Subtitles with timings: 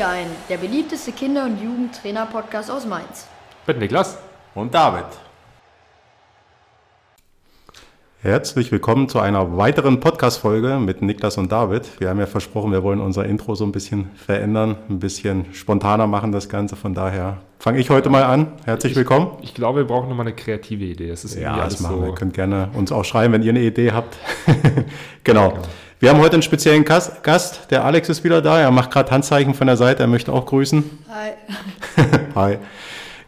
[0.00, 3.26] Dir ein, der beliebteste Kinder- und Jugendtrainer-Podcast aus Mainz.
[3.66, 4.16] Mit Niklas
[4.54, 5.04] und David.
[8.22, 12.00] Herzlich willkommen zu einer weiteren Podcast-Folge mit Niklas und David.
[12.00, 16.06] Wir haben ja versprochen, wir wollen unser Intro so ein bisschen verändern, ein bisschen spontaner
[16.06, 16.76] machen, das Ganze.
[16.76, 18.52] Von daher fange ich heute mal an.
[18.64, 19.32] Herzlich ich, willkommen.
[19.42, 21.10] Ich glaube, wir brauchen nochmal eine kreative Idee.
[21.10, 22.08] Das ist ja, das machen so wir.
[22.08, 24.16] Ihr könnt gerne uns auch schreiben, wenn ihr eine Idee habt.
[25.24, 25.50] genau.
[25.50, 25.62] genau.
[26.00, 27.70] Wir haben heute einen speziellen Gast.
[27.70, 28.58] Der Alex ist wieder da.
[28.58, 30.02] Er macht gerade Handzeichen von der Seite.
[30.02, 30.82] Er möchte auch grüßen.
[31.10, 31.32] Hi.
[32.34, 32.58] Hi.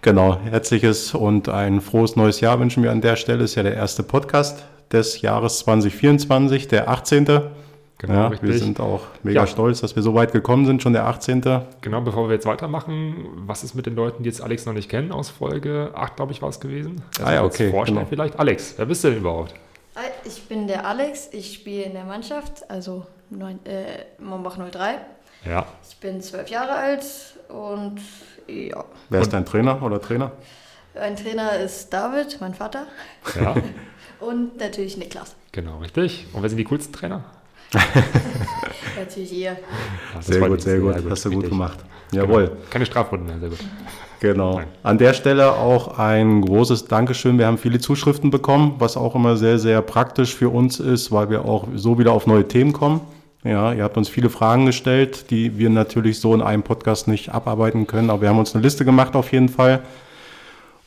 [0.00, 3.44] Genau, herzliches und ein frohes neues Jahr wünschen wir an der Stelle.
[3.44, 7.26] Ist ja der erste Podcast des Jahres 2024, der 18.
[7.26, 7.50] Genau,
[8.08, 8.48] ja, richtig.
[8.48, 9.46] Wir sind auch mega ja.
[9.46, 11.42] stolz, dass wir so weit gekommen sind, schon der 18.
[11.82, 14.88] Genau, bevor wir jetzt weitermachen, was ist mit den Leuten, die jetzt Alex noch nicht
[14.88, 17.02] kennen, aus Folge 8, glaube ich, war es gewesen?
[17.18, 17.70] Also ah ja, okay.
[17.70, 18.08] Vorstellen genau.
[18.08, 18.38] vielleicht.
[18.38, 19.52] Alex, wer bist du denn überhaupt?
[20.24, 24.98] Ich bin der Alex, ich spiele in der Mannschaft, also neun, äh, Mombach 03.
[25.44, 25.66] Ja.
[25.88, 27.04] Ich bin zwölf Jahre alt
[27.48, 28.00] und
[28.46, 28.84] ja.
[29.08, 30.32] Wer ist dein Trainer oder Trainer?
[30.94, 32.86] Mein Trainer ist David, mein Vater.
[33.40, 33.54] Ja.
[34.20, 35.34] Und natürlich Niklas.
[35.50, 36.26] Genau, richtig.
[36.32, 37.24] Und wer sind die coolsten Trainer?
[38.96, 39.56] natürlich ihr.
[40.14, 40.92] Ja, sehr gut, sehr gut.
[40.92, 41.10] Sehr gut.
[41.10, 41.78] Hast du gut gemacht.
[42.12, 42.48] Jawohl.
[42.48, 42.60] Genau.
[42.70, 43.58] Keine Strafrunden mehr, sehr gut.
[44.22, 44.60] Genau.
[44.84, 47.38] An der Stelle auch ein großes Dankeschön.
[47.38, 51.28] Wir haben viele Zuschriften bekommen, was auch immer sehr, sehr praktisch für uns ist, weil
[51.28, 53.00] wir auch so wieder auf neue Themen kommen.
[53.42, 57.30] Ja, ihr habt uns viele Fragen gestellt, die wir natürlich so in einem Podcast nicht
[57.30, 59.80] abarbeiten können, aber wir haben uns eine Liste gemacht auf jeden Fall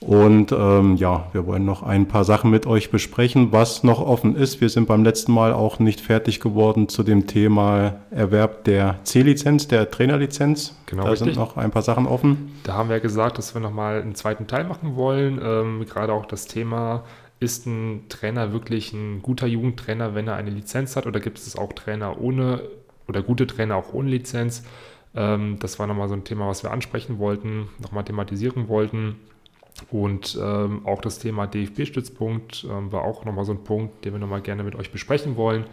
[0.05, 4.35] und ähm, ja, wir wollen noch ein paar Sachen mit euch besprechen, was noch offen
[4.35, 4.61] ist.
[4.61, 9.67] Wir sind beim letzten Mal auch nicht fertig geworden zu dem Thema Erwerb der C-Lizenz,
[9.67, 10.75] der Trainerlizenz.
[10.85, 11.33] Genau, da richtig.
[11.33, 12.51] sind noch ein paar Sachen offen.
[12.63, 15.39] Da haben wir gesagt, dass wir nochmal einen zweiten Teil machen wollen.
[15.43, 17.03] Ähm, gerade auch das Thema,
[17.39, 21.05] ist ein Trainer wirklich ein guter Jugendtrainer, wenn er eine Lizenz hat?
[21.05, 22.61] Oder gibt es auch Trainer ohne
[23.07, 24.63] oder gute Trainer auch ohne Lizenz?
[25.15, 29.15] Ähm, das war nochmal so ein Thema, was wir ansprechen wollten, nochmal thematisieren wollten.
[29.91, 34.19] Und ähm, auch das Thema DFB-Stützpunkt ähm, war auch nochmal so ein Punkt, den wir
[34.19, 35.65] nochmal gerne mit euch besprechen wollen.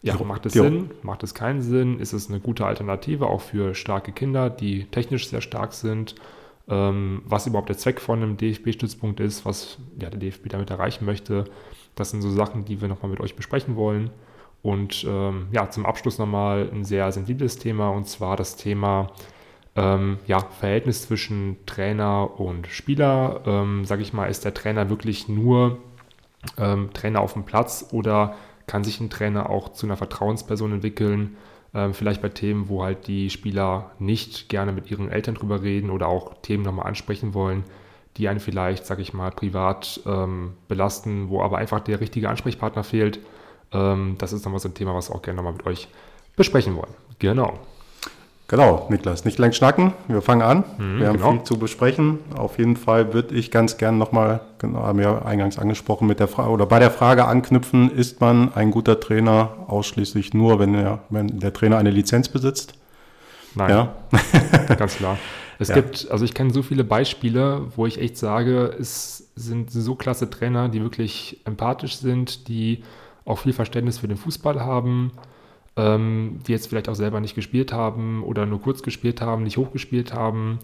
[0.00, 0.90] Ja, macht es Sinn?
[1.02, 1.98] Macht es keinen Sinn?
[1.98, 6.14] Ist es eine gute Alternative auch für starke Kinder, die technisch sehr stark sind?
[6.68, 11.04] Ähm, was überhaupt der Zweck von einem DFB-Stützpunkt ist, was ja, der DFB damit erreichen
[11.04, 11.44] möchte?
[11.96, 14.10] Das sind so Sachen, die wir nochmal mit euch besprechen wollen.
[14.62, 19.10] Und ähm, ja, zum Abschluss nochmal ein sehr sensibles Thema und zwar das Thema
[19.78, 23.42] ähm, ja, Verhältnis zwischen Trainer und Spieler.
[23.46, 25.78] Ähm, sage ich mal, ist der Trainer wirklich nur
[26.58, 28.34] ähm, Trainer auf dem Platz oder
[28.66, 31.36] kann sich ein Trainer auch zu einer Vertrauensperson entwickeln?
[31.74, 35.90] Ähm, vielleicht bei Themen, wo halt die Spieler nicht gerne mit ihren Eltern drüber reden
[35.90, 37.62] oder auch Themen nochmal ansprechen wollen,
[38.16, 42.82] die einen vielleicht, sage ich mal, privat ähm, belasten, wo aber einfach der richtige Ansprechpartner
[42.82, 43.20] fehlt.
[43.70, 45.86] Ähm, das ist nochmal so ein Thema, was wir auch gerne nochmal mit euch
[46.34, 46.94] besprechen wollen.
[47.20, 47.60] Genau.
[48.50, 50.64] Genau, Niklas, nicht lang schnacken, wir fangen an.
[50.78, 51.32] Mhm, wir haben genau.
[51.32, 52.20] viel zu besprechen.
[52.34, 56.28] Auf jeden Fall würde ich ganz gern nochmal, genau, haben wir eingangs angesprochen, mit der
[56.28, 61.00] Frage oder bei der Frage anknüpfen, ist man ein guter Trainer ausschließlich nur, wenn, er,
[61.10, 62.72] wenn der Trainer eine Lizenz besitzt?
[63.54, 63.94] Nein, ja?
[64.78, 65.18] ganz klar.
[65.58, 65.74] Es ja.
[65.74, 70.30] gibt, also ich kenne so viele Beispiele, wo ich echt sage, es sind so klasse
[70.30, 72.82] Trainer, die wirklich empathisch sind, die
[73.26, 75.12] auch viel Verständnis für den Fußball haben,
[75.78, 79.56] ähm, die jetzt vielleicht auch selber nicht gespielt haben oder nur kurz gespielt haben, nicht
[79.56, 80.58] hochgespielt haben,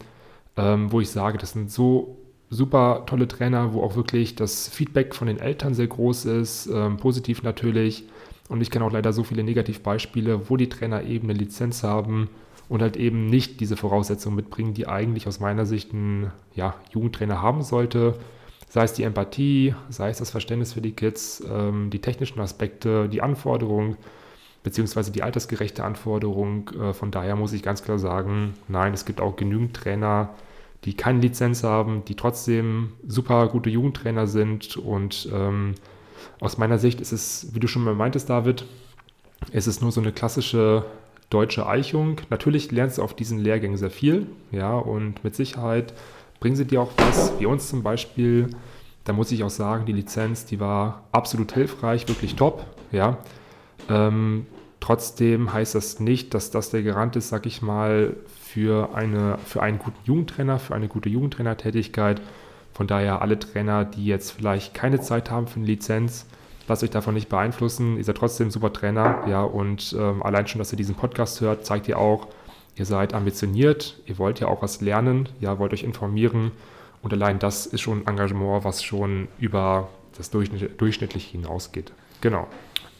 [0.57, 2.17] ähm, wo ich sage, das sind so
[2.49, 6.97] super tolle Trainer, wo auch wirklich das Feedback von den Eltern sehr groß ist, ähm,
[6.97, 8.03] positiv natürlich.
[8.49, 12.29] Und ich kenne auch leider so viele Negativbeispiele, wo die Trainer eben eine Lizenz haben
[12.67, 17.41] und halt eben nicht diese Voraussetzungen mitbringen, die eigentlich aus meiner Sicht ein ja, Jugendtrainer
[17.41, 18.15] haben sollte.
[18.69, 23.07] Sei es die Empathie, sei es das Verständnis für die Kids, ähm, die technischen Aspekte,
[23.07, 23.95] die Anforderungen
[24.65, 26.71] beziehungsweise die altersgerechte Anforderung.
[26.71, 30.33] Äh, von daher muss ich ganz klar sagen, nein, es gibt auch genügend Trainer,
[30.83, 34.75] die keine Lizenz haben, die trotzdem super gute Jugendtrainer sind.
[34.75, 35.75] Und ähm,
[36.41, 38.65] aus meiner Sicht ist es, wie du schon mal meintest, David,
[39.51, 40.83] es ist nur so eine klassische
[41.29, 42.21] deutsche Eichung.
[42.31, 45.93] Natürlich lernst du auf diesen Lehrgängen sehr viel, ja, und mit Sicherheit
[46.39, 48.49] bringen sie dir auch was, wie uns zum Beispiel.
[49.03, 53.19] Da muss ich auch sagen, die Lizenz, die war absolut hilfreich, wirklich top, ja.
[53.89, 54.47] Ähm,
[54.85, 59.63] Trotzdem heißt das nicht, dass das der Garant ist, sag ich mal, für, eine, für
[59.63, 62.21] einen guten Jugendtrainer, für eine gute Jugendtrainertätigkeit.
[62.71, 66.27] Von daher alle Trainer, die jetzt vielleicht keine Zeit haben für eine Lizenz,
[66.67, 67.97] lasst euch davon nicht beeinflussen.
[67.97, 71.65] Ihr seid trotzdem super Trainer, ja, und ähm, allein schon, dass ihr diesen Podcast hört,
[71.65, 72.27] zeigt ihr auch,
[72.75, 76.51] ihr seid ambitioniert, ihr wollt ja auch was lernen, ja, wollt euch informieren
[77.01, 81.91] und allein das ist schon ein Engagement, was schon über das Durchschnittliche hinausgeht.
[82.25, 82.47] Genau.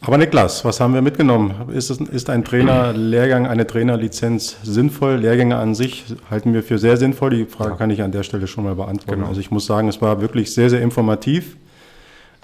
[0.02, 1.68] Aber Niklas, was haben wir mitgenommen?
[1.74, 5.16] Ist, es, ist ein Trainerlehrgang, eine Trainerlizenz sinnvoll?
[5.16, 7.32] Lehrgänge an sich halten wir für sehr sinnvoll.
[7.32, 7.76] Die Frage ja.
[7.76, 9.22] kann ich an der Stelle schon mal beantworten.
[9.22, 9.30] Genau.
[9.30, 11.58] Also ich muss sagen, es war wirklich sehr, sehr informativ.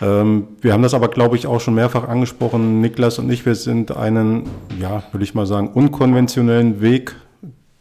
[0.01, 2.81] Ähm, wir haben das aber, glaube ich, auch schon mehrfach angesprochen.
[2.81, 4.49] Niklas und ich, wir sind einen,
[4.79, 7.15] ja, würde ich mal sagen, unkonventionellen Weg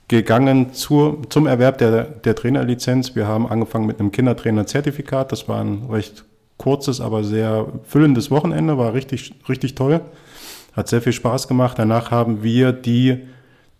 [0.08, 3.17] gegangen zur, zum Erwerb der, der Trainerlizenz.
[3.17, 5.32] Wir haben angefangen mit einem Kindertrainer-Zertifikat.
[5.32, 6.26] Das war ein recht
[6.61, 10.03] kurzes, aber sehr füllendes Wochenende, war richtig, richtig toll.
[10.75, 11.79] Hat sehr viel Spaß gemacht.
[11.79, 13.19] Danach haben wir die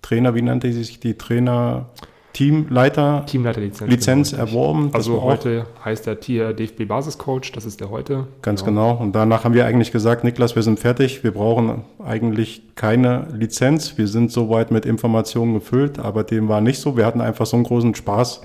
[0.03, 1.91] Trainer, wie nannte sich die Trainer?
[2.32, 4.43] Teamleiter, Teamleiterlizenz Lizenz genau.
[4.44, 4.91] erworben.
[4.93, 8.29] also heute heißt der Tier DFB Basiscoach, das ist der heute.
[8.41, 8.93] Ganz genau.
[8.93, 9.03] genau.
[9.03, 11.25] Und danach haben wir eigentlich gesagt, Niklas, wir sind fertig.
[11.25, 13.99] Wir brauchen eigentlich keine Lizenz.
[13.99, 16.97] Wir sind soweit mit Informationen gefüllt, aber dem war nicht so.
[16.97, 18.43] Wir hatten einfach so einen großen Spaß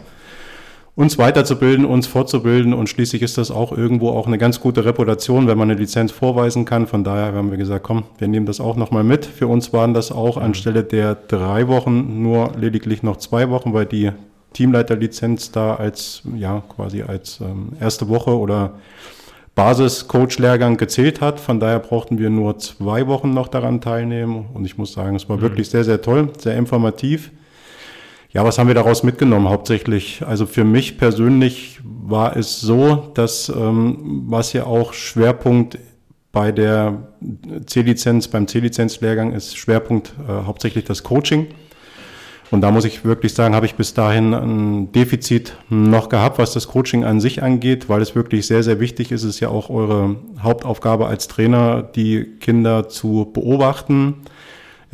[0.96, 5.48] uns weiterzubilden, uns fortzubilden und schließlich ist das auch irgendwo auch eine ganz gute Reputation,
[5.48, 6.88] wenn man eine Lizenz vorweisen kann.
[6.88, 9.26] Von daher haben wir gesagt, komm, wir nehmen das auch nochmal mit.
[9.26, 13.86] Für uns waren das auch anstelle der drei Wochen nur lediglich noch zwei Wochen, weil
[13.86, 14.12] die
[14.54, 18.76] Teamleiterlizenz da als, ja, quasi als ähm, erste Woche oder
[19.56, 21.42] Basis-Coach-Lehrgang gezählt hat.
[21.42, 24.46] Von daher brauchten wir nur zwei Wochen noch daran teilnehmen.
[24.54, 25.42] Und ich muss sagen, es war mhm.
[25.42, 27.32] wirklich sehr, sehr toll, sehr informativ.
[28.36, 30.22] Ja, was haben wir daraus mitgenommen hauptsächlich?
[30.28, 35.80] Also für mich persönlich war es so, dass ähm, was ja auch Schwerpunkt
[36.34, 37.14] bei der
[37.66, 41.48] C-Lizenz, beim C-Lizenz-Lehrgang ist Schwerpunkt äh, hauptsächlich das Coaching.
[42.52, 46.52] Und da muss ich wirklich sagen, habe ich bis dahin ein Defizit noch gehabt, was
[46.52, 49.24] das Coaching an sich angeht, weil es wirklich sehr, sehr wichtig ist.
[49.24, 54.26] Es ist ja auch eure Hauptaufgabe als Trainer, die Kinder zu beobachten,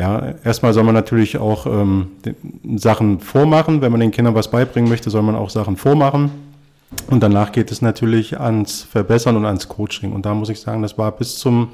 [0.02, 2.08] ja, erstmal soll man natürlich auch ähm,
[2.76, 3.82] Sachen vormachen.
[3.82, 6.32] Wenn man den Kindern was beibringen möchte, soll man auch Sachen vormachen.
[7.12, 10.12] Und danach geht es natürlich ans Verbessern und ans Coaching.
[10.12, 11.70] Und da muss ich sagen, das war bis zum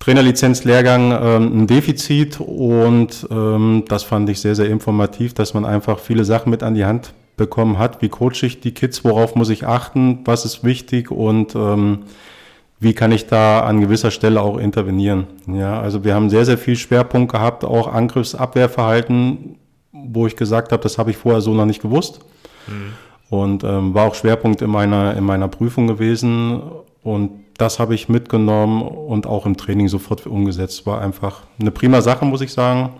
[0.00, 6.00] Trainerlizenzlehrgang ähm, ein Defizit und ähm, das fand ich sehr, sehr informativ, dass man einfach
[6.00, 8.02] viele Sachen mit an die Hand bekommen hat.
[8.02, 9.02] Wie coache ich die Kids?
[9.02, 10.18] Worauf muss ich achten?
[10.26, 11.10] Was ist wichtig?
[11.10, 12.00] Und ähm,
[12.84, 15.26] wie kann ich da an gewisser Stelle auch intervenieren.
[15.46, 19.56] Ja, also wir haben sehr, sehr viel Schwerpunkt gehabt, auch Angriffsabwehrverhalten,
[19.92, 22.20] wo ich gesagt habe, das habe ich vorher so noch nicht gewusst.
[22.68, 22.92] Mhm.
[23.30, 26.62] Und ähm, war auch Schwerpunkt in meiner, in meiner Prüfung gewesen.
[27.02, 30.86] Und das habe ich mitgenommen und auch im Training sofort umgesetzt.
[30.86, 32.90] War einfach eine prima Sache, muss ich sagen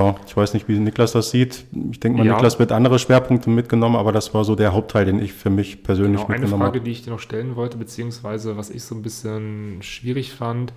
[0.00, 1.64] ja, ich weiß nicht, wie Niklas das sieht.
[1.90, 2.34] Ich denke mal, ja.
[2.34, 5.82] Niklas wird andere Schwerpunkte mitgenommen, aber das war so der Hauptteil, den ich für mich
[5.82, 6.64] persönlich genau, mitgenommen habe.
[6.64, 10.32] Eine Frage, die ich dir noch stellen wollte, beziehungsweise was ich so ein bisschen schwierig
[10.32, 10.72] fand,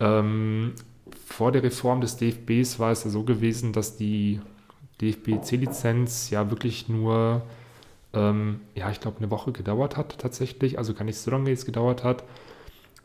[0.00, 0.72] ähm,
[1.26, 4.40] vor der Reform des DFBs war es ja so gewesen, dass die
[5.00, 7.42] DFB-C-Lizenz ja wirklich nur,
[8.12, 11.66] ähm, ja, ich glaube, eine Woche gedauert hat tatsächlich, also gar nicht so lange es
[11.66, 12.24] gedauert hat.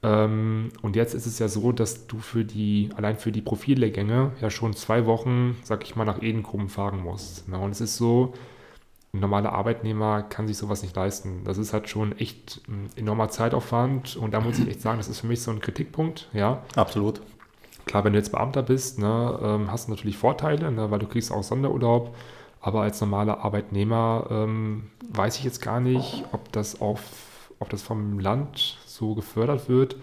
[0.01, 4.31] Ähm, und jetzt ist es ja so, dass du für die, allein für die Profillehrgänge
[4.41, 7.45] ja schon zwei Wochen, sag ich mal, nach Edenkoben fahren musst.
[7.47, 8.33] Na, und es ist so,
[9.13, 11.43] ein normaler Arbeitnehmer kann sich sowas nicht leisten.
[11.43, 15.07] Das ist halt schon echt ein enormer Zeitaufwand und da muss ich echt sagen, das
[15.07, 16.61] ist für mich so ein Kritikpunkt, ja.
[16.75, 17.21] Absolut.
[17.85, 21.07] Klar, wenn du jetzt Beamter bist, ne, ähm, hast du natürlich Vorteile, ne, weil du
[21.07, 22.15] kriegst auch Sonderurlaub,
[22.61, 27.01] aber als normaler Arbeitnehmer ähm, weiß ich jetzt gar nicht, ob das auf,
[27.57, 29.95] ob das vom Land so gefördert wird.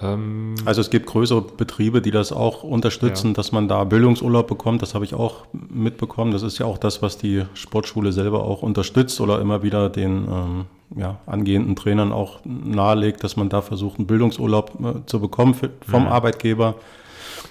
[0.00, 3.32] Ähm, also es gibt größere Betriebe, die das auch unterstützen, ja.
[3.34, 4.82] dass man da Bildungsurlaub bekommt.
[4.82, 6.30] Das habe ich auch mitbekommen.
[6.30, 10.28] Das ist ja auch das, was die Sportschule selber auch unterstützt oder immer wieder den
[10.30, 10.64] ähm,
[10.96, 15.70] ja, angehenden Trainern auch nahelegt, dass man da versucht, einen Bildungsurlaub äh, zu bekommen für,
[15.86, 16.10] vom ja.
[16.10, 16.76] Arbeitgeber.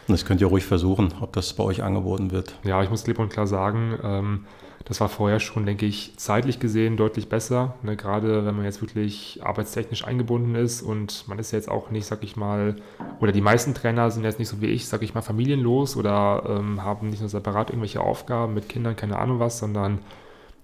[0.08, 2.56] Und das könnt ihr ruhig versuchen, ob das bei euch angeboten wird.
[2.64, 4.46] Ja, ich muss klipp und klar sagen, ähm,
[4.88, 7.76] das war vorher schon, denke ich, zeitlich gesehen deutlich besser.
[7.84, 7.98] Ne?
[7.98, 12.24] Gerade wenn man jetzt wirklich arbeitstechnisch eingebunden ist und man ist jetzt auch nicht, sag
[12.24, 12.78] ich mal,
[13.20, 16.44] oder die meisten Trainer sind jetzt nicht so wie ich, sag ich mal, familienlos oder
[16.48, 20.00] ähm, haben nicht nur separat irgendwelche Aufgaben mit Kindern, keine Ahnung was, sondern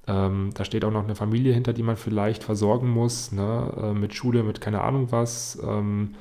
[0.07, 3.73] ähm, da steht auch noch eine Familie hinter, die man vielleicht versorgen muss, ne?
[3.77, 5.61] äh, mit Schule, mit keine Ahnung was.
[5.61, 6.15] Ähm,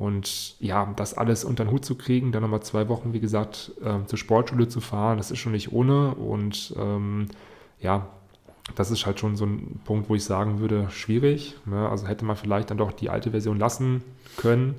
[0.00, 3.72] und ja, das alles unter den Hut zu kriegen, dann nochmal zwei Wochen, wie gesagt,
[3.84, 6.14] äh, zur Sportschule zu fahren, das ist schon nicht ohne.
[6.14, 7.26] Und ähm,
[7.80, 8.06] ja,
[8.76, 11.54] das ist halt schon so ein Punkt, wo ich sagen würde, schwierig.
[11.66, 11.86] Ne?
[11.86, 14.02] Also hätte man vielleicht dann doch die alte Version lassen
[14.38, 14.74] können.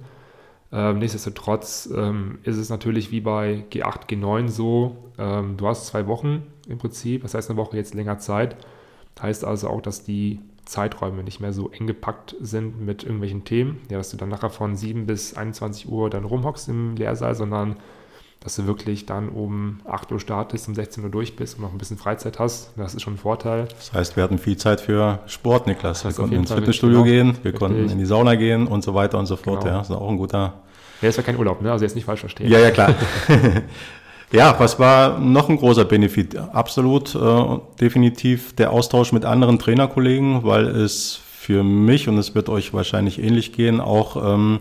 [0.72, 6.08] Ähm, nichtsdestotrotz ähm, ist es natürlich wie bei G8, G9 so, ähm, du hast zwei
[6.08, 8.56] Wochen im Prinzip, das heißt eine Woche jetzt länger Zeit.
[9.22, 10.40] Heißt also auch, dass die
[10.72, 14.50] Zeiträume nicht mehr so eng gepackt sind mit irgendwelchen Themen, ja, dass du dann nachher
[14.50, 17.76] von 7 bis 21 Uhr dann rumhockst im Lehrsaal, sondern
[18.40, 21.72] dass du wirklich dann um 8 Uhr startest, um 16 Uhr durch bist und noch
[21.72, 22.72] ein bisschen Freizeit hast.
[22.76, 23.68] Das ist schon ein Vorteil.
[23.68, 26.06] Das heißt, wir hatten viel Zeit für Sport, Niklas.
[26.06, 27.56] Wir konnten ins Fitnessstudio gehen, wir richtig.
[27.60, 29.62] konnten in die Sauna gehen und so weiter und so fort.
[29.62, 29.74] Genau.
[29.74, 30.62] Ja, das ist auch ein guter.
[31.02, 31.72] Ja, ist ja kein Urlaub, ne?
[31.72, 32.50] Also jetzt nicht falsch verstehen.
[32.50, 32.96] Ja, ja, klar.
[34.32, 36.38] ja, was war noch ein großer Benefit?
[36.38, 42.50] Absolut, äh, definitiv der Austausch mit anderen Trainerkollegen, weil es für mich, und es wird
[42.50, 44.60] euch wahrscheinlich ähnlich gehen, auch ähm,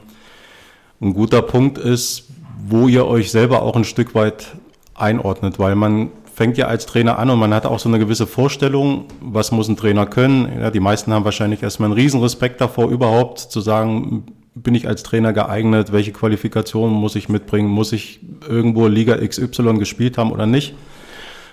[1.00, 2.28] ein guter Punkt ist,
[2.66, 4.56] wo ihr euch selber auch ein Stück weit
[4.94, 8.26] einordnet, weil man fängt ja als Trainer an und man hat auch so eine gewisse
[8.26, 10.50] Vorstellung, was muss ein Trainer können.
[10.60, 14.88] Ja, die meisten haben wahrscheinlich erstmal einen riesen Respekt davor, überhaupt zu sagen, bin ich
[14.88, 20.32] als Trainer geeignet, welche Qualifikationen muss ich mitbringen, muss ich irgendwo Liga XY gespielt haben
[20.32, 20.74] oder nicht.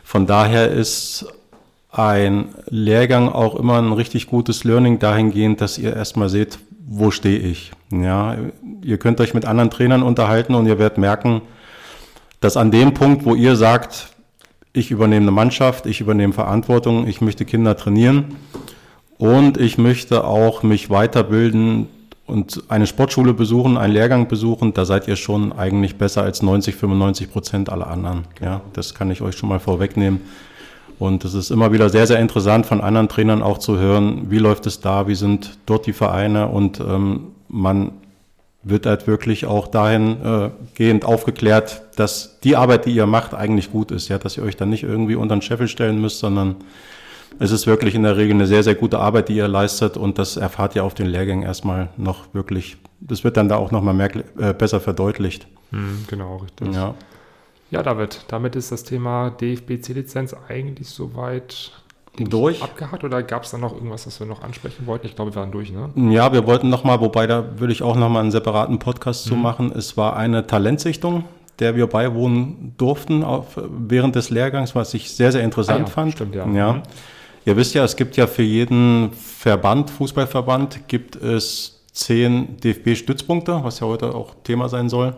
[0.04, 1.26] Von daher ist
[1.92, 7.40] ein Lehrgang auch immer ein richtig gutes Learning dahingehend, dass ihr erstmal seht, wo stehe
[7.40, 7.72] ich.
[7.92, 8.38] Ja,
[8.84, 11.42] ihr könnt euch mit anderen Trainern unterhalten und ihr werdet merken,
[12.40, 14.10] dass an dem Punkt, wo ihr sagt,
[14.74, 18.36] ich übernehme eine Mannschaft, ich übernehme Verantwortung, ich möchte Kinder trainieren
[19.18, 21.88] und ich möchte auch mich weiterbilden
[22.28, 26.76] und eine Sportschule besuchen, einen Lehrgang besuchen, da seid ihr schon eigentlich besser als 90,
[26.76, 28.26] 95 Prozent aller anderen.
[28.42, 30.22] Ja, das kann ich euch schon mal vorwegnehmen.
[31.00, 34.40] Und es ist immer wieder sehr, sehr interessant von anderen Trainern auch zu hören, wie
[34.40, 37.92] läuft es da, wie sind dort die Vereine und ähm, man
[38.64, 43.92] wird halt wirklich auch dahingehend äh, aufgeklärt, dass die Arbeit, die ihr macht, eigentlich gut
[43.92, 46.56] ist, ja, dass ihr euch dann nicht irgendwie unter den Scheffel stellen müsst, sondern
[47.40, 50.18] es ist wirklich in der Regel eine sehr, sehr gute Arbeit, die ihr leistet und
[50.18, 54.00] das erfahrt ihr auf den Lehrgängen erstmal noch wirklich, das wird dann da auch nochmal
[54.38, 55.48] äh, besser verdeutlicht.
[55.72, 56.74] Mhm, genau, richtig.
[56.74, 56.96] Ja.
[57.70, 61.72] Ja, David, damit ist das Thema DFB-C-Lizenz eigentlich soweit
[62.18, 62.64] durch.
[62.64, 65.06] abgehakt oder gab es da noch irgendwas, was wir noch ansprechen wollten?
[65.06, 65.90] Ich glaube, wir waren durch, ne?
[66.14, 69.30] Ja, wir wollten nochmal, wobei da würde ich auch nochmal einen separaten Podcast mhm.
[69.30, 69.72] zu machen.
[69.76, 71.26] Es war eine Talentsichtung,
[71.60, 75.92] der wir beiwohnen durften auf, während des Lehrgangs, was ich sehr, sehr interessant ah, ja,
[75.92, 76.14] fand.
[76.14, 76.48] Stimmt, ja.
[76.48, 76.74] ja.
[76.74, 76.84] Mhm.
[77.48, 83.80] Ihr wisst ja, es gibt ja für jeden Verband, Fußballverband, gibt es zehn DFB-Stützpunkte, was
[83.80, 85.16] ja heute auch Thema sein soll.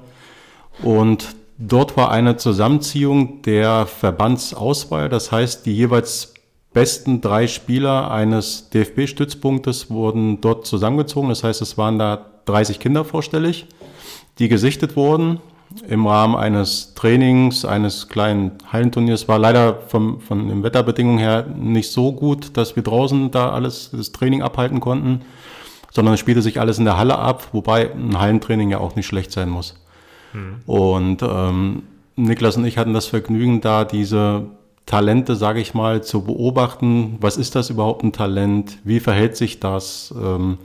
[0.84, 6.34] Und Dort war eine Zusammenziehung der Verbandsauswahl, das heißt, die jeweils
[6.72, 11.28] besten drei Spieler eines DFB-Stützpunktes wurden dort zusammengezogen.
[11.28, 13.66] Das heißt, es waren da 30 Kinder vorstellig,
[14.38, 15.42] die gesichtet wurden
[15.88, 19.28] im Rahmen eines Trainings, eines kleinen Hallenturniers.
[19.28, 23.92] War leider vom, von den Wetterbedingungen her nicht so gut, dass wir draußen da alles,
[23.92, 25.22] das Training abhalten konnten,
[25.92, 29.06] sondern es spielte sich alles in der Halle ab, wobei ein Hallentraining ja auch nicht
[29.06, 29.76] schlecht sein muss.
[30.34, 30.62] Mhm.
[30.66, 31.84] Und ähm,
[32.16, 34.48] Niklas und ich hatten das Vergnügen, da diese
[34.86, 37.18] Talente, sage ich mal, zu beobachten.
[37.22, 38.80] Was ist das überhaupt ein Talent?
[38.84, 40.14] Wie verhält sich das?
[40.20, 40.58] Ähm,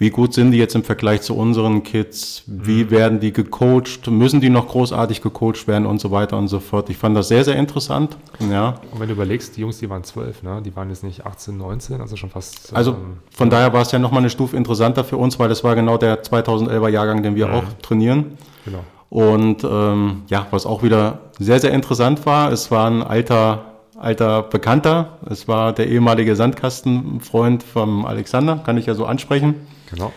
[0.00, 2.44] wie gut sind die jetzt im Vergleich zu unseren Kids?
[2.46, 2.90] Wie mhm.
[2.90, 4.06] werden die gecoacht?
[4.08, 6.88] Müssen die noch großartig gecoacht werden und so weiter und so fort?
[6.88, 8.16] Ich fand das sehr, sehr interessant.
[8.48, 8.80] Ja.
[8.92, 10.62] Und wenn du überlegst, die Jungs, die waren zwölf, ne?
[10.64, 12.74] die waren jetzt nicht 18, 19, also schon fast.
[12.76, 15.64] Also ähm, von daher war es ja nochmal eine Stufe interessanter für uns, weil das
[15.64, 17.54] war genau der 2011er Jahrgang, den wir mhm.
[17.54, 18.38] auch trainieren.
[18.64, 18.84] Genau.
[19.10, 24.42] Und ähm, ja, was auch wieder sehr, sehr interessant war, es war ein alter, alter
[24.42, 25.18] Bekannter.
[25.28, 29.54] Es war der ehemalige Sandkastenfreund vom Alexander, kann ich ja so ansprechen.
[29.90, 30.12] Genau.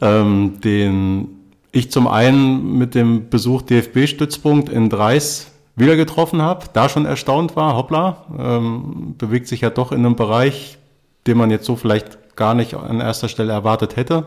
[0.00, 1.28] Ähm, den
[1.72, 7.56] ich zum einen mit dem Besuch DFB-Stützpunkt in Dreis wieder getroffen habe, da schon erstaunt
[7.56, 10.78] war, hoppla, ähm, bewegt sich ja doch in einem Bereich,
[11.26, 14.26] den man jetzt so vielleicht gar nicht an erster Stelle erwartet hätte,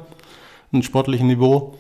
[0.72, 1.76] ein sportlichen Niveau.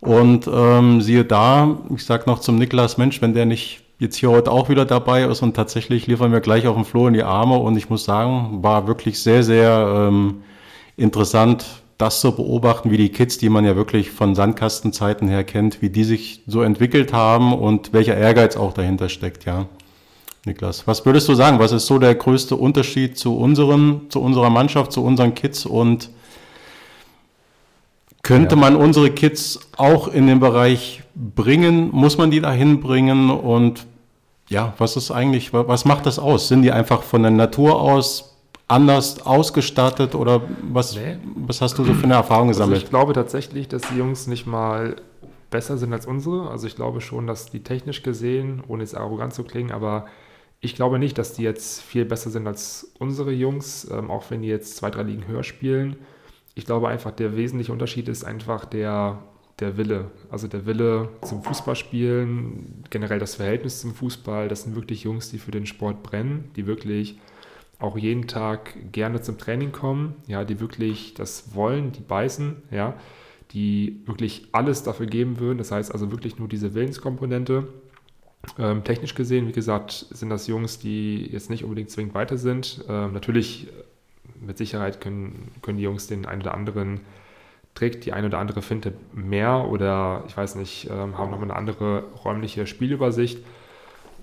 [0.00, 4.30] Und ähm, siehe da, ich sag noch zum Niklas, Mensch, wenn der nicht jetzt hier
[4.30, 7.22] heute auch wieder dabei ist und tatsächlich liefern wir gleich auf dem Floh in die
[7.22, 10.42] Arme und ich muss sagen, war wirklich sehr, sehr ähm,
[10.96, 11.64] interessant,
[11.98, 15.90] das zu beobachten, wie die Kids, die man ja wirklich von Sandkastenzeiten her kennt, wie
[15.90, 19.66] die sich so entwickelt haben und welcher Ehrgeiz auch dahinter steckt, ja.
[20.46, 21.58] Niklas, was würdest du sagen?
[21.58, 26.10] Was ist so der größte Unterschied zu unseren, zu unserer Mannschaft, zu unseren Kids und
[28.22, 28.60] könnte ja.
[28.60, 31.90] man unsere Kids auch in den Bereich bringen?
[31.92, 33.30] Muss man die dahin bringen?
[33.30, 33.86] Und
[34.48, 36.48] ja, was ist eigentlich, was macht das aus?
[36.48, 38.36] Sind die einfach von der Natur aus
[38.66, 41.16] anders ausgestattet oder was, nee.
[41.34, 42.76] was hast du so für eine Erfahrung gesammelt?
[42.76, 44.96] Also ich glaube tatsächlich, dass die Jungs nicht mal
[45.50, 46.50] besser sind als unsere.
[46.50, 50.06] Also ich glaube schon, dass die technisch gesehen, ohne jetzt arrogant zu klingen, aber
[50.60, 54.42] ich glaube nicht, dass die jetzt viel besser sind als unsere Jungs, ähm, auch wenn
[54.42, 55.96] die jetzt zwei, drei Ligen höher spielen
[56.58, 59.20] ich glaube einfach, der wesentliche Unterschied ist einfach der,
[59.60, 60.10] der Wille.
[60.30, 64.48] Also der Wille zum Fußballspielen, generell das Verhältnis zum Fußball.
[64.48, 67.18] Das sind wirklich Jungs, die für den Sport brennen, die wirklich
[67.78, 72.94] auch jeden Tag gerne zum Training kommen, ja, die wirklich das wollen, die beißen, ja,
[73.52, 75.58] die wirklich alles dafür geben würden.
[75.58, 77.68] Das heißt also wirklich nur diese Willenskomponente.
[78.58, 82.84] Ähm, technisch gesehen, wie gesagt, sind das Jungs, die jetzt nicht unbedingt zwingend weiter sind.
[82.88, 83.68] Ähm, natürlich,
[84.40, 87.00] mit Sicherheit können, können die Jungs den einen oder anderen
[87.74, 91.56] Trick, die eine oder andere Finte mehr oder ich weiß nicht, ähm, haben nochmal eine
[91.56, 93.38] andere räumliche Spielübersicht.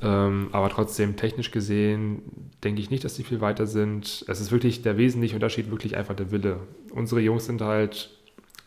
[0.01, 2.21] Ähm, aber trotzdem, technisch gesehen,
[2.63, 4.25] denke ich nicht, dass die viel weiter sind.
[4.27, 6.59] Es ist wirklich der wesentliche Unterschied, wirklich einfach der Wille.
[6.93, 8.09] Unsere Jungs sind halt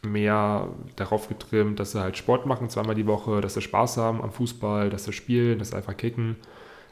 [0.02, 4.22] mehr darauf getrimmt, dass sie halt Sport machen, zweimal die Woche, dass sie Spaß haben
[4.22, 6.36] am Fußball, dass sie spielen, dass sie einfach kicken,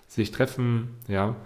[0.08, 1.36] sich treffen, ja.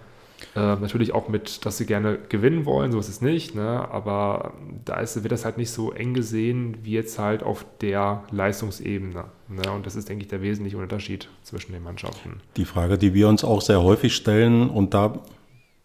[0.55, 3.87] Äh, natürlich auch mit, dass sie gerne gewinnen wollen, so ist es nicht, ne?
[3.89, 8.23] aber da ist, wird das halt nicht so eng gesehen wie jetzt halt auf der
[8.31, 9.25] Leistungsebene.
[9.47, 9.71] Ne?
[9.73, 12.41] Und das ist, denke ich, der wesentliche Unterschied zwischen den Mannschaften.
[12.57, 15.19] Die Frage, die wir uns auch sehr häufig stellen und da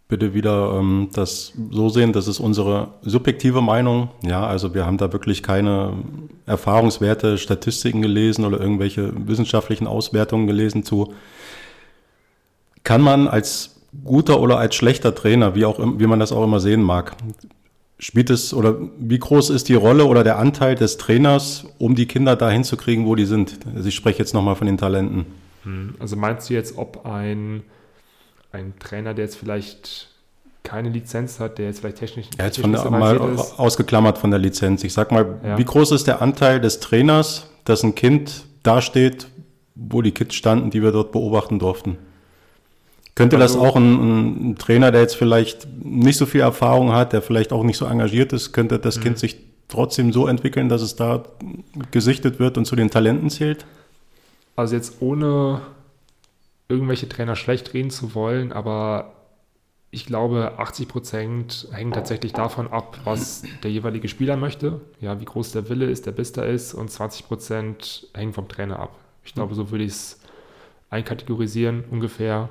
[0.08, 4.10] bitte wieder ähm, das so sehen, das ist unsere subjektive Meinung.
[4.22, 5.94] Ja, also wir haben da wirklich keine
[6.46, 11.12] Erfahrungswerte, Statistiken gelesen oder irgendwelche wissenschaftlichen Auswertungen gelesen zu.
[12.84, 16.61] Kann man als guter oder als schlechter Trainer, wie auch wie man das auch immer
[16.61, 17.17] sehen mag,
[17.99, 22.07] spielt es oder wie groß ist die Rolle oder der Anteil des Trainers, um die
[22.07, 23.59] Kinder dahin zu kriegen, wo die sind?
[23.75, 25.26] Also ich spreche jetzt nochmal von den Talenten.
[25.62, 27.62] Hm, also meinst du jetzt, ob ein,
[28.53, 30.09] ein Trainer, der jetzt vielleicht
[30.62, 33.59] keine Lizenz hat, der jetzt vielleicht technisch ja, jetzt von der, mal ist.
[33.59, 34.83] ausgeklammert von der Lizenz.
[34.85, 35.59] Ich sag mal, ja.
[35.59, 39.29] wie groß ist der Anteil des Trainers, dass ein Kind dasteht,
[39.76, 41.99] wo die Kids standen, die wir dort beobachten durften?
[43.16, 47.12] Könnte also, das auch ein, ein, Trainer, der jetzt vielleicht nicht so viel Erfahrung hat,
[47.12, 49.20] der vielleicht auch nicht so engagiert ist, könnte das Kind mhm.
[49.20, 49.37] sich
[49.68, 51.25] trotzdem so entwickeln, dass es da
[51.90, 53.66] gesichtet wird und zu den Talenten zählt?
[54.54, 55.62] Also jetzt ohne
[56.68, 59.12] irgendwelche Trainer schlecht reden zu wollen, aber
[59.90, 65.25] ich glaube, 80 Prozent hängen tatsächlich davon ab, was der jeweilige Spieler möchte, ja, wie
[65.25, 68.99] groß der Wille ist, der Bister ist, und 20 Prozent hängen vom Trainer ab.
[69.25, 70.20] Ich glaube, so würde ich es
[70.90, 72.50] einkategorisieren ungefähr.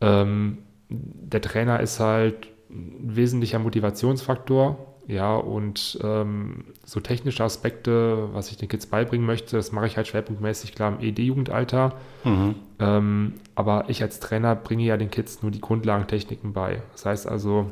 [0.00, 8.50] Ähm, der Trainer ist halt ein wesentlicher Motivationsfaktor, ja, und ähm, so technische Aspekte, was
[8.50, 11.94] ich den Kids beibringen möchte, das mache ich halt schwerpunktmäßig klar im ED-Jugendalter.
[12.24, 12.54] Mhm.
[12.78, 16.82] Ähm, aber ich als Trainer bringe ja den Kids nur die Grundlagentechniken bei.
[16.92, 17.70] Das heißt also,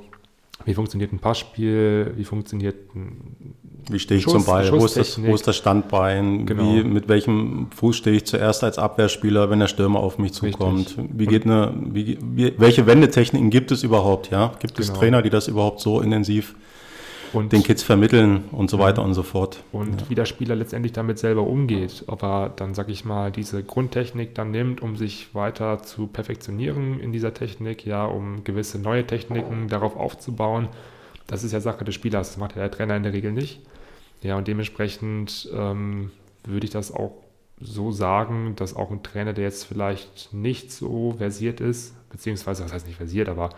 [0.65, 3.55] wie funktioniert ein Passspiel, wie funktioniert ein
[3.89, 6.63] Wie stehe ich Schuss, zum Ball, wo ist, das, wo ist das Standbein, genau.
[6.63, 10.97] wie, mit welchem Fuß stehe ich zuerst als Abwehrspieler, wenn der Stürmer auf mich zukommt,
[10.97, 11.11] Richtig.
[11.13, 12.19] wie geht eine, wie,
[12.59, 14.53] welche Wendetechniken gibt es überhaupt, ja?
[14.61, 14.93] Gibt genau.
[14.93, 16.55] es Trainer, die das überhaupt so intensiv
[17.33, 19.63] und den Kids vermitteln und so weiter und so fort.
[19.73, 20.11] Und ja.
[20.11, 24.35] wie der Spieler letztendlich damit selber umgeht, ob er dann, sag ich mal, diese Grundtechnik
[24.35, 29.69] dann nimmt, um sich weiter zu perfektionieren in dieser Technik, ja, um gewisse neue Techniken
[29.69, 30.69] darauf aufzubauen.
[31.27, 33.61] Das ist ja Sache des Spielers, das macht ja der Trainer in der Regel nicht.
[34.23, 36.11] Ja, und dementsprechend ähm,
[36.45, 37.13] würde ich das auch
[37.61, 42.73] so sagen, dass auch ein Trainer, der jetzt vielleicht nicht so versiert ist, beziehungsweise, das
[42.73, 43.51] heißt nicht versiert, aber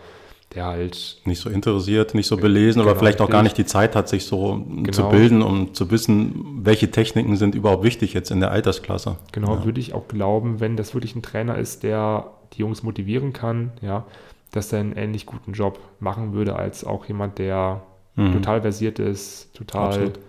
[0.53, 1.17] der halt.
[1.25, 4.07] Nicht so interessiert, nicht so belesen genau, oder vielleicht auch gar nicht die Zeit hat,
[4.07, 4.91] sich so genau.
[4.91, 9.17] zu bilden, um zu wissen, welche Techniken sind überhaupt wichtig jetzt in der Altersklasse.
[9.31, 9.65] Genau, ja.
[9.65, 13.71] würde ich auch glauben, wenn das wirklich ein Trainer ist, der die Jungs motivieren kann,
[13.81, 14.05] ja,
[14.51, 17.81] dass er einen ähnlich guten Job machen würde, als auch jemand, der
[18.15, 18.33] mhm.
[18.33, 20.19] total versiert ist, total Absolut.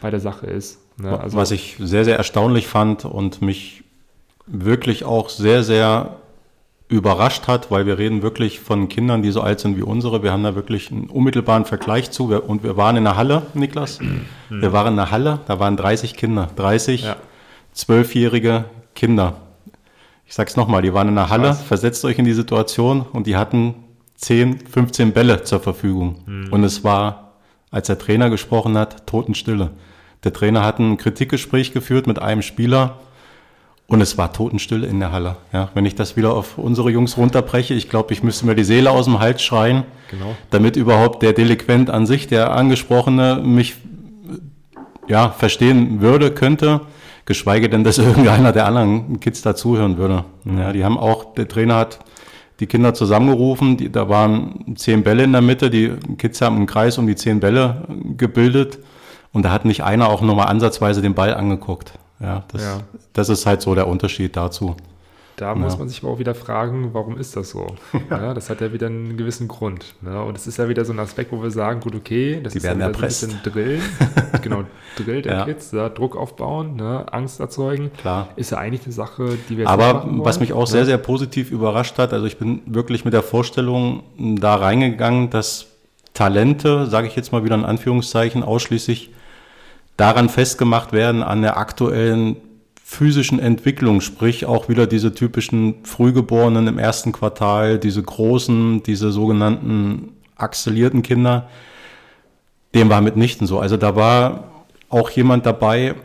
[0.00, 0.80] bei der Sache ist.
[0.98, 1.18] Ne?
[1.18, 3.84] Also, Was ich sehr, sehr erstaunlich fand und mich
[4.46, 6.16] wirklich auch sehr, sehr
[6.88, 10.22] überrascht hat, weil wir reden wirklich von Kindern, die so alt sind wie unsere.
[10.22, 12.34] Wir haben da wirklich einen unmittelbaren Vergleich zu.
[12.34, 14.00] Und wir waren in der Halle, Niklas.
[14.00, 14.22] Mhm.
[14.48, 17.06] Wir waren in der Halle, da waren 30 Kinder, 30
[17.72, 18.64] zwölfjährige ja.
[18.94, 19.34] Kinder.
[20.26, 23.36] Ich sag's nochmal, die waren in der Halle, versetzt euch in die Situation und die
[23.36, 23.74] hatten
[24.16, 26.22] 10, 15 Bälle zur Verfügung.
[26.26, 26.52] Mhm.
[26.52, 27.32] Und es war,
[27.70, 29.70] als der Trainer gesprochen hat, Totenstille.
[30.24, 32.98] Der Trainer hat ein Kritikgespräch geführt mit einem Spieler
[33.88, 35.36] und es war totenstill in der Halle.
[35.52, 38.64] Ja, wenn ich das wieder auf unsere Jungs runterbreche, ich glaube, ich müsste mir die
[38.64, 40.36] Seele aus dem Hals schreien, genau.
[40.50, 43.76] damit überhaupt der Delinquent an sich, der Angesprochene, mich
[45.08, 46.82] ja, verstehen würde, könnte,
[47.24, 50.24] geschweige denn, dass irgendeiner der anderen Kids dazuhören würde.
[50.44, 52.00] Ja, die haben auch, der Trainer hat
[52.60, 56.66] die Kinder zusammengerufen, die, da waren zehn Bälle in der Mitte, die Kids haben einen
[56.66, 58.80] Kreis um die zehn Bälle gebildet
[59.32, 61.94] und da hat nicht einer auch nur mal ansatzweise den Ball angeguckt.
[62.20, 62.80] Ja, das, ja.
[63.12, 64.76] das ist halt so der Unterschied dazu.
[65.38, 65.54] Da ja.
[65.54, 67.76] muss man sich aber auch wieder fragen, warum ist das so?
[68.10, 68.34] Ja.
[68.34, 69.94] das hat ja wieder einen gewissen Grund.
[70.00, 70.20] Ne?
[70.20, 72.58] Und es ist ja wieder so ein Aspekt, wo wir sagen, gut, okay, das Die
[72.58, 73.80] ist werden ja ein bisschen Drill.
[74.42, 74.64] genau,
[74.96, 75.44] Drill der.
[75.44, 77.06] Kids, Druck aufbauen, ne?
[77.12, 77.92] Angst erzeugen.
[77.98, 78.28] Klar.
[78.34, 81.98] Ist ja eigentlich eine Sache, die wir Aber was mich auch sehr, sehr positiv überrascht
[81.98, 85.66] hat, also ich bin wirklich mit der Vorstellung da reingegangen, dass
[86.14, 89.10] Talente, sage ich jetzt mal wieder in Anführungszeichen, ausschließlich
[89.98, 92.36] daran festgemacht werden, an der aktuellen
[92.82, 100.12] physischen Entwicklung, sprich auch wieder diese typischen Frühgeborenen im ersten Quartal, diese großen, diese sogenannten
[100.36, 101.50] axellierten Kinder,
[102.74, 103.58] dem war mitnichten so.
[103.58, 105.96] Also da war auch jemand dabei,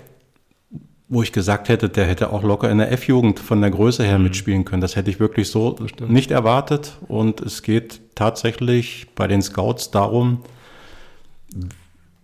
[1.08, 4.18] wo ich gesagt hätte, der hätte auch locker in der F-Jugend von der Größe her
[4.18, 4.26] mhm.
[4.26, 4.82] mitspielen können.
[4.82, 5.76] Das hätte ich wirklich so
[6.08, 6.98] nicht erwartet.
[7.08, 10.40] Und es geht tatsächlich bei den Scouts darum,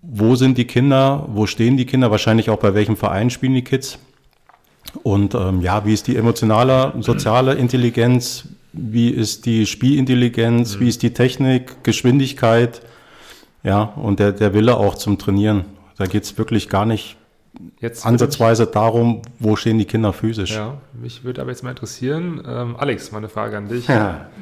[0.02, 3.64] wo sind die Kinder, wo stehen die Kinder, wahrscheinlich auch bei welchem Verein spielen die
[3.64, 4.00] Kids.
[5.04, 10.80] Und ähm, ja, wie ist die emotionale, soziale Intelligenz, wie ist die Spielintelligenz, mhm.
[10.80, 12.82] wie ist die Technik, Geschwindigkeit,
[13.64, 15.66] ja, und der, der Wille auch zum Trainieren.
[15.98, 17.18] Da geht es wirklich gar nicht
[17.80, 20.52] jetzt ansatzweise ich, darum, wo stehen die Kinder physisch.
[20.52, 23.88] Ja, mich würde aber jetzt mal interessieren, ähm, Alex, meine Frage an dich.
[23.88, 24.30] Ja.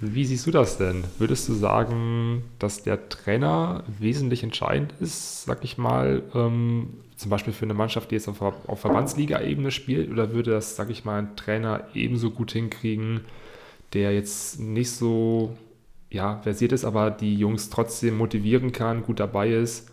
[0.00, 1.02] Wie siehst du das denn?
[1.18, 7.52] Würdest du sagen, dass der Trainer wesentlich entscheidend ist, sag ich mal, ähm, zum Beispiel
[7.52, 11.18] für eine Mannschaft, die jetzt auf, auf Verbandsliga-Ebene spielt, oder würde das, sag ich mal,
[11.18, 13.22] ein Trainer ebenso gut hinkriegen,
[13.92, 15.56] der jetzt nicht so
[16.10, 19.90] ja, versiert ist, aber die Jungs trotzdem motivieren kann, gut dabei ist?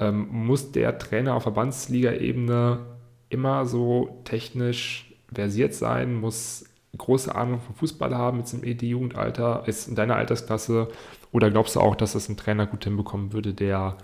[0.00, 2.80] Ähm, muss der Trainer auf Verbandsliga-Ebene
[3.28, 6.64] immer so technisch versiert sein, muss
[6.96, 10.88] große Ahnung vom Fußball haben mit dem ED-Jugendalter, ist in deiner Altersklasse?
[11.32, 13.96] Oder glaubst du auch, dass das ein Trainer gut hinbekommen würde, der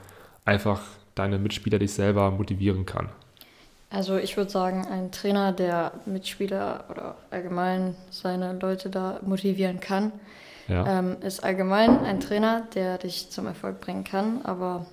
[0.45, 0.83] einfach
[1.15, 3.09] deine Mitspieler dich selber motivieren kann?
[3.91, 10.13] Also ich würde sagen, ein Trainer, der Mitspieler oder allgemein seine Leute da motivieren kann,
[10.69, 11.01] ja.
[11.01, 14.43] ähm, ist allgemein ein Trainer, der dich zum Erfolg bringen kann.
[14.45, 14.87] Aber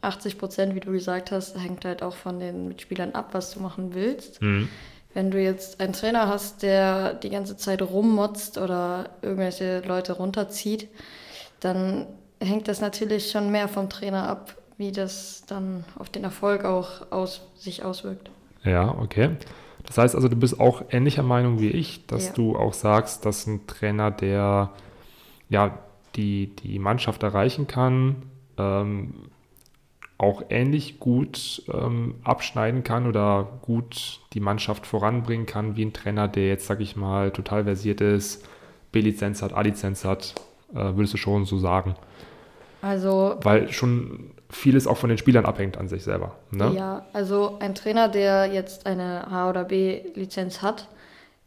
[0.00, 3.60] 80 Prozent, wie du gesagt hast, hängt halt auch von den Mitspielern ab, was du
[3.60, 4.40] machen willst.
[4.40, 4.68] Mhm.
[5.14, 10.88] Wenn du jetzt einen Trainer hast, der die ganze Zeit rummotzt oder irgendwelche Leute runterzieht,
[11.60, 12.06] dann
[12.40, 17.12] hängt das natürlich schon mehr vom Trainer ab, wie das dann auf den Erfolg auch
[17.12, 18.30] aus, sich auswirkt.
[18.64, 19.30] Ja, okay.
[19.86, 22.32] Das heißt also, du bist auch ähnlicher Meinung wie ich, dass ja.
[22.32, 24.70] du auch sagst, dass ein Trainer, der
[25.48, 25.78] ja
[26.16, 28.22] die, die Mannschaft erreichen kann,
[28.58, 29.30] ähm,
[30.16, 36.28] auch ähnlich gut ähm, abschneiden kann oder gut die Mannschaft voranbringen kann wie ein Trainer,
[36.28, 38.46] der jetzt, sag ich mal, total versiert ist,
[38.92, 40.34] B-Lizenz hat, A-Lizenz hat,
[40.72, 41.96] äh, würdest du schon so sagen.
[42.80, 43.36] Also.
[43.42, 46.36] Weil schon vieles auch von den Spielern abhängt an sich selber.
[46.50, 46.72] Ne?
[46.76, 50.88] Ja, also ein Trainer, der jetzt eine H- oder B-Lizenz hat,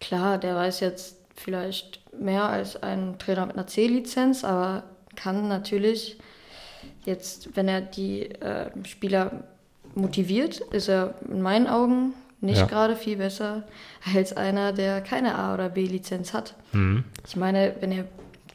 [0.01, 4.83] klar, der weiß jetzt vielleicht mehr als ein Trainer mit einer C-Lizenz, aber
[5.15, 6.17] kann natürlich
[7.07, 9.31] Jetzt, wenn er die äh, Spieler
[9.95, 12.65] motiviert, ist er in meinen Augen nicht ja.
[12.65, 13.63] gerade viel besser
[14.13, 16.53] als einer, der keine A- oder B-Lizenz hat.
[16.73, 17.05] Mhm.
[17.25, 18.05] Ich meine, wenn er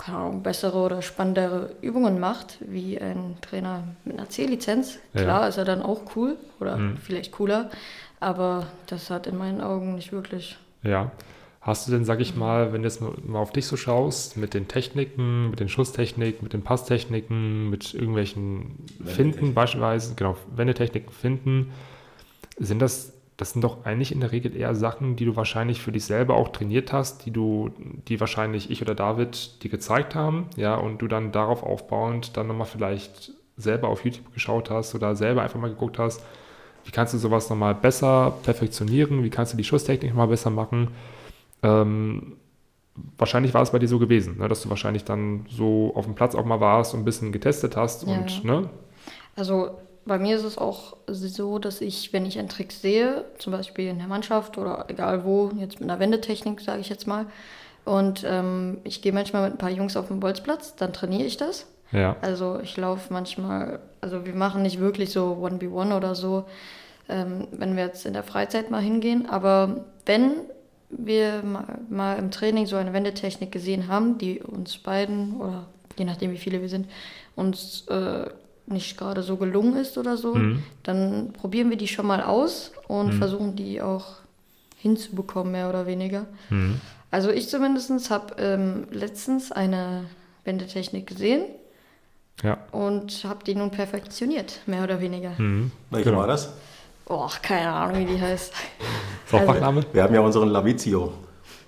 [0.06, 5.46] Ahnung, bessere oder spannendere Übungen macht, wie ein Trainer mit einer C-Lizenz, klar ja.
[5.48, 6.98] ist er dann auch cool oder mhm.
[6.98, 7.70] vielleicht cooler,
[8.20, 10.58] aber das hat in meinen Augen nicht wirklich.
[10.82, 11.10] Ja,
[11.62, 14.52] Hast du denn, sag ich mal, wenn du jetzt mal auf dich so schaust, mit
[14.52, 21.72] den Techniken, mit den Schusstechniken, mit den Passtechniken, mit irgendwelchen Finden beispielsweise, genau, Wendetechniken finden,
[22.58, 25.92] sind das, das sind doch eigentlich in der Regel eher Sachen, die du wahrscheinlich für
[25.92, 27.70] dich selber auch trainiert hast, die du,
[28.08, 32.48] die wahrscheinlich ich oder David dir gezeigt haben, ja, und du dann darauf aufbauend dann
[32.48, 36.24] nochmal vielleicht selber auf YouTube geschaut hast oder selber einfach mal geguckt hast,
[36.84, 40.88] wie kannst du sowas nochmal besser perfektionieren, wie kannst du die Schusstechnik nochmal besser machen,
[41.62, 42.36] ähm,
[43.16, 46.14] wahrscheinlich war es bei dir so gewesen, ne, dass du wahrscheinlich dann so auf dem
[46.14, 48.14] Platz auch mal warst und ein bisschen getestet hast ja.
[48.14, 48.68] und, ne?
[49.34, 49.70] Also
[50.04, 53.88] bei mir ist es auch so, dass ich, wenn ich einen Trick sehe, zum Beispiel
[53.88, 57.26] in der Mannschaft oder egal wo, jetzt mit einer Wendetechnik, sage ich jetzt mal,
[57.84, 61.36] und ähm, ich gehe manchmal mit ein paar Jungs auf den Bolzplatz, dann trainiere ich
[61.36, 61.66] das.
[61.90, 62.16] Ja.
[62.20, 66.44] Also ich laufe manchmal, also wir machen nicht wirklich so 1v1 oder so,
[67.08, 70.32] ähm, wenn wir jetzt in der Freizeit mal hingehen, aber wenn
[70.92, 71.42] wir
[71.88, 75.66] mal im Training so eine Wendetechnik gesehen haben, die uns beiden, oder
[75.98, 76.86] je nachdem wie viele wir sind,
[77.34, 78.26] uns äh,
[78.66, 80.62] nicht gerade so gelungen ist oder so, mhm.
[80.82, 83.18] dann probieren wir die schon mal aus und mhm.
[83.18, 84.16] versuchen die auch
[84.78, 86.26] hinzubekommen, mehr oder weniger.
[86.50, 86.80] Mhm.
[87.10, 90.04] Also ich zumindest habe ähm, letztens eine
[90.44, 91.44] Wendetechnik gesehen
[92.42, 92.58] ja.
[92.72, 95.32] und habe die nun perfektioniert, mehr oder weniger.
[95.38, 95.72] Mhm.
[95.90, 96.20] Welche genau.
[96.20, 96.52] war das?
[97.06, 98.54] Oh, keine Ahnung, wie die heißt.
[99.26, 99.80] Fachname?
[99.80, 101.12] Also, wir haben ja unseren Lavizio.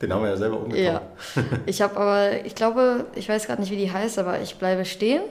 [0.01, 0.79] Den haben wir ja selber umgebaut.
[0.79, 1.03] Ja.
[1.67, 4.85] Ich habe aber, ich glaube, ich weiß gerade nicht, wie die heißt, aber ich bleibe
[4.85, 5.23] stehen,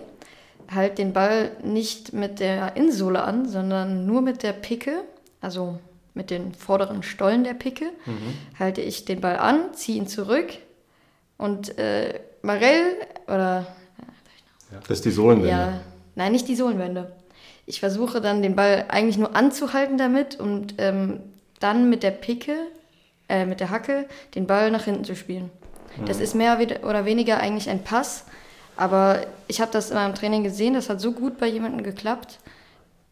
[0.74, 5.04] halt den Ball nicht mit der Innensohle an, sondern nur mit der Picke,
[5.42, 5.80] also
[6.14, 8.34] mit den vorderen Stollen der Picke, mhm.
[8.58, 10.48] halte ich den Ball an, ziehe ihn zurück
[11.38, 12.96] und äh, Marell
[13.28, 13.68] oder.
[14.72, 15.50] Ja, das ist die Sohlenwende.
[15.50, 15.82] Ja,
[16.16, 17.12] nein, nicht die Sohlenwende.
[17.66, 21.22] Ich versuche dann den Ball eigentlich nur anzuhalten damit und ähm,
[21.64, 22.56] dann mit der Picke,
[23.30, 25.50] äh, mit der Hacke, den Ball nach hinten zu spielen.
[25.98, 26.06] Mhm.
[26.06, 28.26] Das ist mehr oder weniger eigentlich ein Pass,
[28.76, 32.40] aber ich habe das in meinem Training gesehen, das hat so gut bei jemandem geklappt.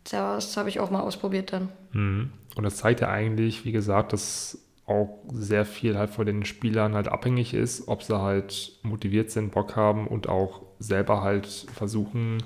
[0.09, 1.69] Das habe ich auch mal ausprobiert dann.
[1.93, 2.31] Mhm.
[2.55, 6.95] Und das zeigt ja eigentlich, wie gesagt, dass auch sehr viel halt von den Spielern
[6.95, 12.43] halt abhängig ist, ob sie halt motiviert sind, Bock haben und auch selber halt versuchen,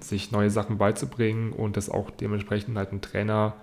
[0.00, 3.54] sich neue Sachen beizubringen und das auch dementsprechend halt ein Trainer,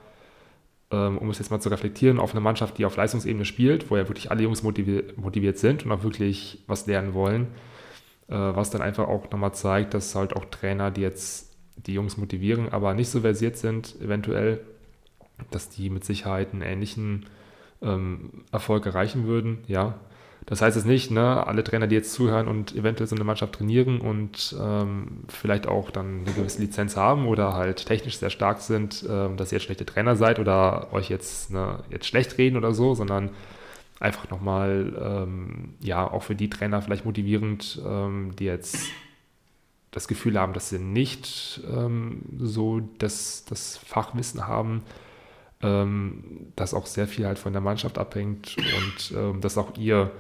[0.96, 4.08] um es jetzt mal zu reflektieren, auf eine Mannschaft, die auf Leistungsebene spielt, wo ja
[4.08, 7.48] wirklich alle Jungs motiviert, motiviert sind und auch wirklich was lernen wollen,
[8.28, 12.18] äh, was dann einfach auch nochmal zeigt, dass halt auch Trainer, die jetzt die Jungs
[12.18, 14.62] motivieren, aber nicht so versiert sind, eventuell,
[15.52, 17.26] dass die mit Sicherheit einen ähnlichen
[17.82, 20.00] ähm, Erfolg erreichen würden, ja.
[20.46, 23.54] Das heißt es nicht, ne, alle Trainer, die jetzt zuhören und eventuell so eine Mannschaft
[23.54, 28.62] trainieren und ähm, vielleicht auch dann eine gewisse Lizenz haben oder halt technisch sehr stark
[28.62, 32.58] sind, ähm, dass ihr jetzt schlechte Trainer seid oder euch jetzt, ne, jetzt schlecht reden
[32.58, 33.32] oder so, sondern
[34.00, 38.78] einfach nochmal, ähm, ja, auch für die Trainer vielleicht motivierend, ähm, die jetzt
[39.90, 44.84] das Gefühl haben, dass sie nicht ähm, so das, das Fachwissen haben,
[45.64, 50.12] ähm, dass auch sehr viel halt von der Mannschaft abhängt und ähm, dass auch ihr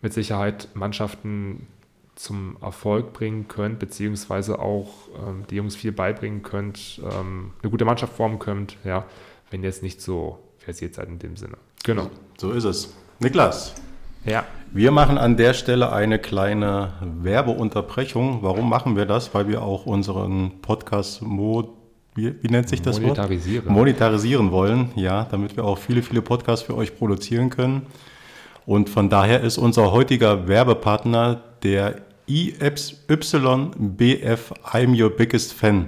[0.00, 1.66] mit Sicherheit Mannschaften
[2.14, 7.84] zum Erfolg bringen könnt, beziehungsweise auch ähm, die Jungs viel beibringen könnt, ähm, eine gute
[7.84, 9.04] Mannschaft formen könnt, ja,
[9.50, 11.56] wenn ihr jetzt nicht so versiert seid in dem Sinne.
[11.84, 12.10] Genau.
[12.36, 12.94] So ist es.
[13.20, 13.74] Niklas.
[14.24, 14.44] Ja.
[14.72, 18.42] Wir machen an der Stelle eine kleine Werbeunterbrechung.
[18.42, 19.32] Warum machen wir das?
[19.32, 21.70] Weil wir auch unseren Podcast Mod
[22.14, 23.66] wie, wie, nennt sich das Monetarisieren.
[23.66, 23.74] Wort?
[23.74, 27.86] Monetarisieren wollen, ja, damit wir auch viele, viele Podcasts für euch produzieren können.
[28.68, 32.92] Und von daher ist unser heutiger Werbepartner der IYBF
[34.62, 35.86] I'm Your Biggest Fan.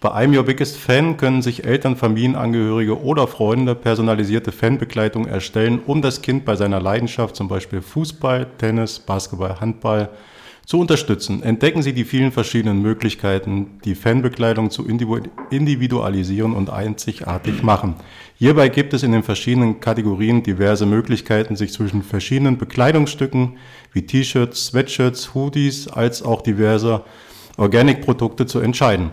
[0.00, 6.00] Bei I'm Your Biggest Fan können sich Eltern, Familienangehörige oder Freunde personalisierte Fanbegleitung erstellen, um
[6.00, 10.08] das Kind bei seiner Leidenschaft, zum Beispiel Fußball, Tennis, Basketball, Handball,
[10.66, 11.44] zu unterstützen.
[11.44, 17.94] Entdecken Sie die vielen verschiedenen Möglichkeiten, die Fanbekleidung zu individualisieren und einzigartig machen.
[18.36, 23.58] Hierbei gibt es in den verschiedenen Kategorien diverse Möglichkeiten, sich zwischen verschiedenen Bekleidungsstücken
[23.92, 27.04] wie T-Shirts, Sweatshirts, Hoodies als auch diverse
[27.56, 29.10] Organic-Produkte zu entscheiden.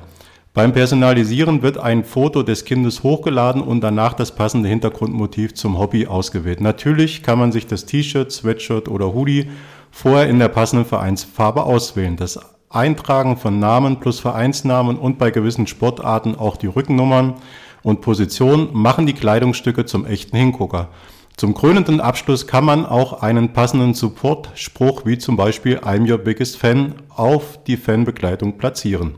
[0.56, 6.08] Beim Personalisieren wird ein Foto des Kindes hochgeladen und danach das passende Hintergrundmotiv zum Hobby
[6.08, 6.62] ausgewählt.
[6.62, 9.50] Natürlich kann man sich das T-Shirt, Sweatshirt oder Hoodie
[9.94, 12.18] vorher in der passenden Vereinsfarbe auswählen.
[12.18, 17.36] Das Eintragen von Namen plus Vereinsnamen und bei gewissen Sportarten auch die Rückennummern
[17.84, 20.90] und Position machen die Kleidungsstücke zum echten Hingucker.
[21.38, 26.58] Zum krönenden Abschluss kann man auch einen passenden Support-Spruch wie zum Beispiel I'm your biggest
[26.58, 29.16] fan auf die Fanbegleitung platzieren.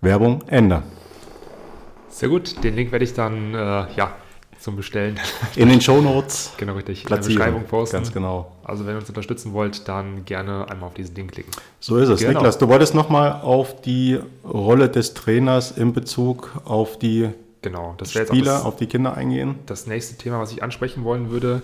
[0.00, 0.82] Werbung Ende.
[2.08, 3.58] Sehr gut, den Link werde ich dann äh,
[3.94, 4.14] ja,
[4.66, 5.20] zum Bestellen.
[5.54, 6.52] In den Show Notes.
[6.56, 7.04] Genau, richtig.
[7.04, 7.98] In der Beschreibung posten.
[7.98, 8.50] Ganz genau.
[8.64, 11.52] Also wenn ihr uns unterstützen wollt, dann gerne einmal auf diesen Link klicken.
[11.78, 12.18] So ist es.
[12.18, 12.32] Genau.
[12.32, 17.28] Niklas, du wolltest nochmal auf die Rolle des Trainers in Bezug auf die
[17.62, 19.54] genau, das Spieler, das, auf die Kinder eingehen.
[19.66, 21.62] Das nächste Thema, was ich ansprechen wollen würde,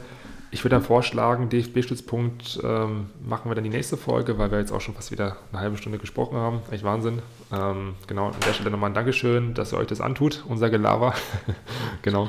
[0.53, 4.71] ich würde dann vorschlagen, DFB-Stützpunkt ähm, machen wir dann die nächste Folge, weil wir jetzt
[4.71, 6.61] auch schon fast wieder eine halbe Stunde gesprochen haben.
[6.71, 7.21] Echt Wahnsinn.
[7.51, 11.15] Ähm, genau, an der Stelle nochmal ein Dankeschön, dass ihr euch das antut, unser Gelaber.
[12.03, 12.29] genau.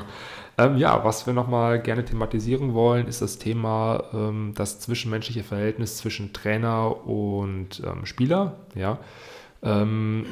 [0.56, 5.96] Ähm, ja, was wir nochmal gerne thematisieren wollen, ist das Thema ähm, das zwischenmenschliche Verhältnis
[5.96, 8.56] zwischen Trainer und ähm, Spieler.
[8.74, 8.98] Ja,
[9.62, 10.26] ähm,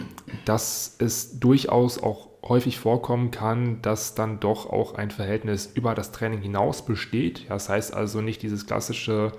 [0.45, 6.13] dass es durchaus auch häufig vorkommen kann, dass dann doch auch ein Verhältnis über das
[6.13, 7.41] Training hinaus besteht.
[7.45, 9.33] Ja, das heißt also nicht dieses klassische,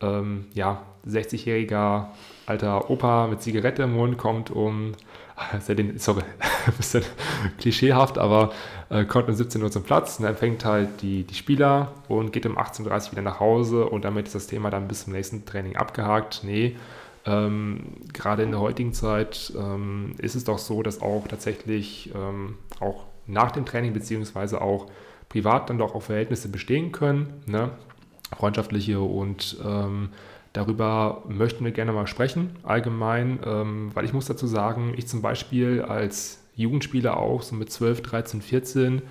[0.00, 2.08] ähm, ja, 60-jähriger
[2.46, 4.92] alter Opa mit Zigarette im Mund kommt um
[5.96, 6.22] sorry,
[6.66, 7.04] ein bisschen
[7.58, 8.52] klischeehaft, aber
[8.88, 12.46] äh, kommt um 17 Uhr zum Platz und empfängt halt die, die Spieler und geht
[12.46, 15.44] um 18.30 Uhr wieder nach Hause und damit ist das Thema dann bis zum nächsten
[15.44, 16.40] Training abgehakt.
[16.42, 16.76] Nee,
[17.26, 22.56] ähm, gerade in der heutigen Zeit ähm, ist es doch so, dass auch tatsächlich ähm,
[22.80, 24.86] auch nach dem Training beziehungsweise auch
[25.28, 27.70] privat dann doch auch Verhältnisse bestehen können, ne?
[28.36, 30.10] freundschaftliche und ähm,
[30.56, 35.20] Darüber möchten wir gerne mal sprechen, allgemein, ähm, weil ich muss dazu sagen, ich zum
[35.20, 39.02] Beispiel als Jugendspieler auch, so mit 12, 13, 14,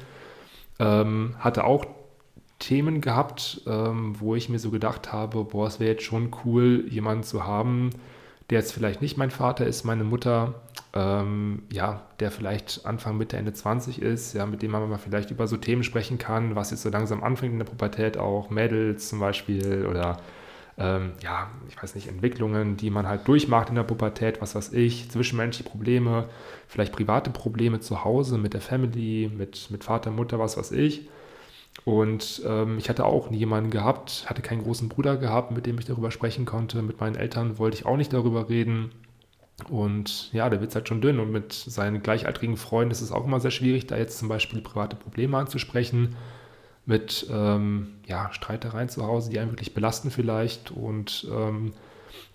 [0.79, 1.85] ähm, hatte auch
[2.57, 6.85] Themen gehabt, ähm, wo ich mir so gedacht habe, boah, es wäre jetzt schon cool,
[6.89, 7.91] jemanden zu haben,
[8.49, 13.37] der jetzt vielleicht nicht mein Vater ist, meine Mutter, ähm, ja, der vielleicht Anfang, Mitte,
[13.37, 16.71] Ende 20 ist, ja, mit dem man mal vielleicht über so Themen sprechen kann, was
[16.71, 20.17] jetzt so langsam anfängt in der Pubertät auch, Mädels zum Beispiel oder
[20.77, 24.73] ähm, ja, ich weiß nicht, Entwicklungen, die man halt durchmacht in der Pubertät, was weiß
[24.73, 26.27] ich, zwischenmenschliche Probleme,
[26.67, 31.07] vielleicht private Probleme zu Hause mit der Family, mit, mit Vater, Mutter, was weiß ich.
[31.83, 35.77] Und ähm, ich hatte auch nie jemanden gehabt, hatte keinen großen Bruder gehabt, mit dem
[35.77, 36.81] ich darüber sprechen konnte.
[36.81, 38.91] Mit meinen Eltern wollte ich auch nicht darüber reden.
[39.69, 41.19] Und ja, der wird halt schon dünn.
[41.19, 44.61] Und mit seinen gleichaltrigen Freunden ist es auch immer sehr schwierig, da jetzt zum Beispiel
[44.61, 46.15] private Probleme anzusprechen.
[46.85, 50.71] Mit ähm, ja, Streitereien zu Hause, die einen wirklich belasten vielleicht.
[50.71, 51.73] Und ähm,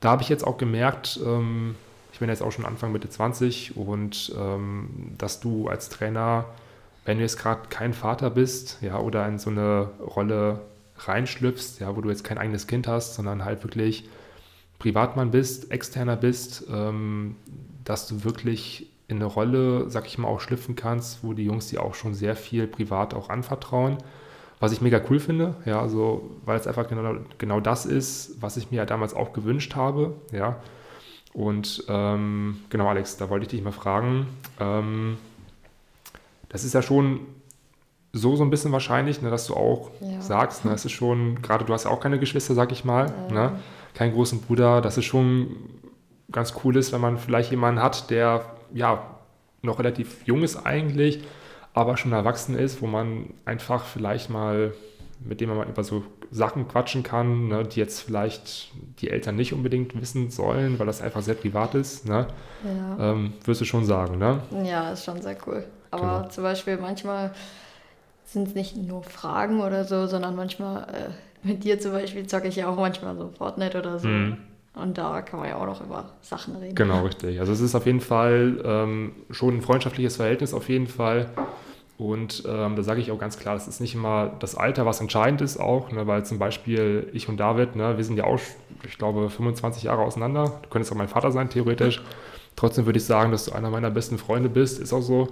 [0.00, 1.76] da habe ich jetzt auch gemerkt, ähm,
[2.12, 6.46] ich bin jetzt auch schon Anfang Mitte 20 und ähm, dass du als Trainer
[7.04, 10.60] wenn du jetzt gerade kein Vater bist, ja, oder in so eine Rolle
[10.98, 14.08] reinschlüpfst, ja, wo du jetzt kein eigenes Kind hast, sondern halt wirklich
[14.78, 17.36] Privatmann bist, externer bist, ähm,
[17.84, 21.68] dass du wirklich in eine Rolle, sag ich mal, auch schlüpfen kannst, wo die Jungs
[21.68, 23.98] dir auch schon sehr viel privat auch anvertrauen.
[24.61, 28.59] Was ich mega cool finde, ja, also, weil es einfach genau, genau das ist, was
[28.59, 30.57] ich mir ja damals auch gewünscht habe, ja.
[31.33, 34.27] Und ähm, genau, Alex, da wollte ich dich mal fragen,
[34.59, 35.16] ähm,
[36.51, 37.20] das ist ja schon
[38.12, 40.20] so, so ein bisschen wahrscheinlich, ne, dass du auch ja.
[40.20, 43.12] sagst, ne, es ist schon, gerade du hast ja auch keine Geschwister, sag ich mal,
[43.29, 43.35] ja.
[43.35, 43.53] ne,
[43.94, 45.57] keinen großen Bruder, dass es schon
[46.33, 48.44] ganz cool ist, wenn man vielleicht jemanden hat, der
[48.75, 49.03] ja
[49.62, 51.23] noch relativ jung ist eigentlich,
[51.74, 54.72] aber schon erwachsen ist, wo man einfach vielleicht mal,
[55.20, 59.37] mit dem man mal über so Sachen quatschen kann, ne, die jetzt vielleicht die Eltern
[59.37, 62.26] nicht unbedingt wissen sollen, weil das einfach sehr privat ist, ne?
[62.64, 63.12] Ja.
[63.12, 64.40] Ähm, wirst du schon sagen, ne?
[64.64, 65.64] Ja, ist schon sehr cool.
[65.90, 66.28] Aber genau.
[66.28, 67.33] zum Beispiel manchmal
[68.24, 72.48] sind es nicht nur Fragen oder so, sondern manchmal äh, mit dir zum Beispiel zocke
[72.48, 74.09] ich ja auch manchmal so Fortnite oder so.
[74.09, 74.37] Mhm.
[74.74, 76.74] Und da kann man ja auch noch über Sachen reden.
[76.74, 77.40] Genau, richtig.
[77.40, 81.28] Also es ist auf jeden Fall ähm, schon ein freundschaftliches Verhältnis auf jeden Fall.
[81.98, 85.02] Und ähm, da sage ich auch ganz klar, das ist nicht immer das Alter, was
[85.02, 88.38] entscheidend ist auch, ne, weil zum Beispiel ich und David, ne, wir sind ja auch,
[88.87, 90.61] ich glaube, 25 Jahre auseinander.
[90.62, 92.00] Du könntest auch mein Vater sein, theoretisch.
[92.56, 95.28] Trotzdem würde ich sagen, dass du einer meiner besten Freunde bist, ist auch so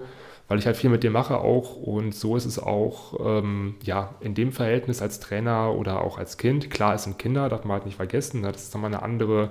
[0.49, 4.15] weil ich halt viel mit dir mache auch und so ist es auch ähm, ja
[4.21, 6.71] in dem Verhältnis als Trainer oder auch als Kind.
[6.71, 8.41] Klar, es sind Kinder, darf man halt nicht vergessen.
[8.41, 8.51] Ne?
[8.51, 9.51] Das ist nochmal eine andere,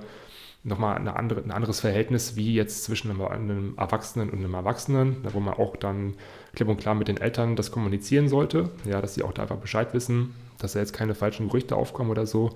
[0.64, 5.18] nochmal eine andere, ein anderes Verhältnis wie jetzt zwischen einem, einem Erwachsenen und einem Erwachsenen,
[5.32, 6.14] wo man auch dann
[6.54, 9.58] klipp und klar mit den Eltern das kommunizieren sollte, ja, dass sie auch da einfach
[9.58, 12.50] Bescheid wissen, dass da jetzt keine falschen Gerüchte aufkommen oder so.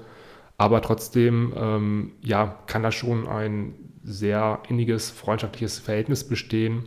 [0.59, 6.87] Aber trotzdem, ähm, ja, kann da schon ein sehr inniges, freundschaftliches Verhältnis bestehen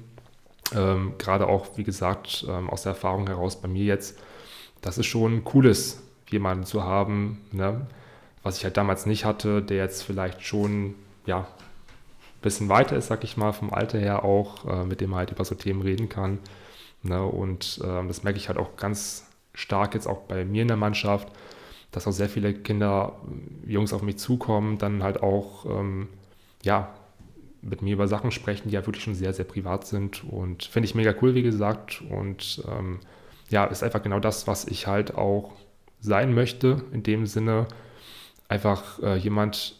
[0.74, 4.20] ähm, Gerade auch, wie gesagt, ähm, aus der Erfahrung heraus bei mir jetzt,
[4.82, 7.88] dass es schon cool ist, jemanden zu haben, ne?
[8.44, 13.08] was ich halt damals nicht hatte, der jetzt vielleicht schon, ja, ein bisschen weiter ist,
[13.08, 15.82] sag ich mal, vom Alter her auch, äh, mit dem man halt über so Themen
[15.82, 16.40] reden kann.
[17.02, 17.24] Ne?
[17.24, 20.78] Und äh, das merke ich halt auch ganz stark jetzt auch bei mir in der
[20.78, 21.28] Mannschaft,
[21.92, 23.14] dass auch sehr viele Kinder,
[23.66, 26.10] Jungs auf mich zukommen, dann halt auch, ähm,
[26.62, 26.94] ja,
[27.66, 30.24] mit mir über Sachen sprechen, die ja wirklich schon sehr, sehr privat sind.
[30.24, 32.04] Und finde ich mega cool, wie gesagt.
[32.10, 33.00] Und ähm,
[33.50, 35.52] ja, ist einfach genau das, was ich halt auch
[36.00, 36.84] sein möchte.
[36.94, 37.68] In dem Sinne,
[38.48, 39.76] einfach äh, jemand,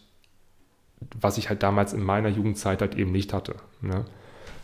[1.20, 3.56] was ich halt damals in meiner Jugendzeit halt eben nicht hatte.
[3.82, 4.06] Ne?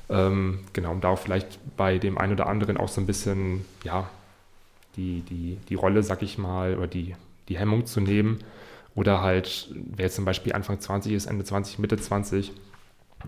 [0.09, 3.65] Ähm, genau, um da auch vielleicht bei dem einen oder anderen auch so ein bisschen,
[3.83, 4.09] ja,
[4.97, 7.15] die, die, die Rolle, sag ich mal, oder die,
[7.49, 8.39] die Hemmung zu nehmen.
[8.95, 12.51] Oder halt, wer jetzt zum Beispiel Anfang 20 ist, Ende 20, Mitte 20,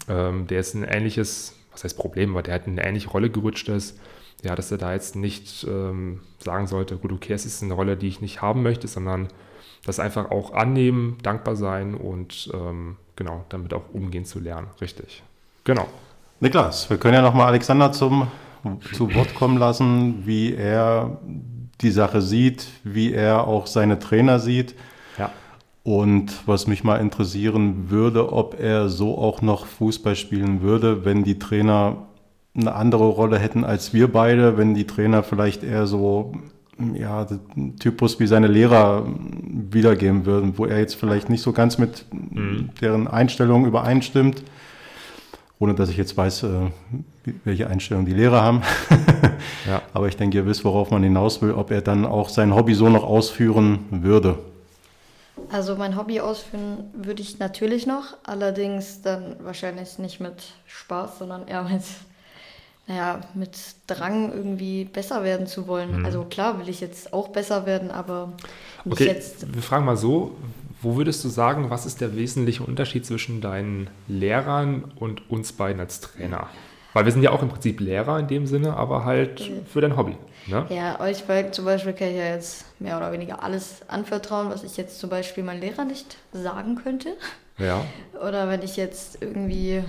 [0.07, 3.69] ähm, der ist ein ähnliches, was heißt Problem, aber der hat eine ähnliche Rolle gerutscht
[3.69, 3.99] ist.
[4.43, 7.95] Ja, dass er da jetzt nicht ähm, sagen sollte, gut, okay, es ist eine Rolle,
[7.95, 9.29] die ich nicht haben möchte, sondern
[9.85, 14.67] das einfach auch annehmen, dankbar sein und ähm, genau, damit auch umgehen zu lernen.
[14.81, 15.23] Richtig.
[15.63, 15.87] Genau.
[16.39, 18.27] Niklas, wir können ja nochmal Alexander zum,
[18.93, 21.19] zu Wort kommen lassen, wie er
[21.81, 24.75] die Sache sieht, wie er auch seine Trainer sieht.
[25.83, 31.23] Und was mich mal interessieren würde, ob er so auch noch Fußball spielen würde, wenn
[31.23, 32.07] die Trainer
[32.55, 36.33] eine andere Rolle hätten als wir beide, wenn die Trainer vielleicht eher so
[36.93, 37.27] ja,
[37.79, 39.05] Typus wie seine Lehrer
[39.43, 42.69] wiedergeben würden, wo er jetzt vielleicht nicht so ganz mit mhm.
[42.81, 44.43] deren Einstellung übereinstimmt,
[45.59, 46.47] ohne dass ich jetzt weiß, äh,
[47.43, 48.61] welche Einstellung die Lehrer haben.
[49.67, 49.81] ja.
[49.93, 52.73] Aber ich denke, ihr wisst, worauf man hinaus will, ob er dann auch sein Hobby
[52.73, 54.37] so noch ausführen würde.
[55.49, 61.47] Also mein Hobby ausführen würde ich natürlich noch, allerdings dann wahrscheinlich nicht mit Spaß, sondern
[61.47, 61.81] eher mit,
[62.87, 63.57] naja, mit
[63.87, 65.99] Drang irgendwie besser werden zu wollen.
[65.99, 66.05] Mhm.
[66.05, 68.33] Also klar will ich jetzt auch besser werden, aber
[68.85, 69.53] nicht okay, jetzt.
[69.53, 70.35] Wir fragen mal so,
[70.81, 75.79] wo würdest du sagen, was ist der wesentliche Unterschied zwischen deinen Lehrern und uns beiden
[75.79, 76.47] als Trainer?
[76.93, 79.97] Weil wir sind ja auch im Prinzip Lehrer in dem Sinne, aber halt für dein
[79.97, 80.15] Hobby.
[80.47, 80.65] Ne?
[80.69, 84.63] Ja, euch beiden zum Beispiel kann ich ja jetzt mehr oder weniger alles anvertrauen, was
[84.63, 87.15] ich jetzt zum Beispiel meinem Lehrer nicht sagen könnte.
[87.57, 87.85] Ja.
[88.21, 89.83] Oder wenn ich jetzt irgendwie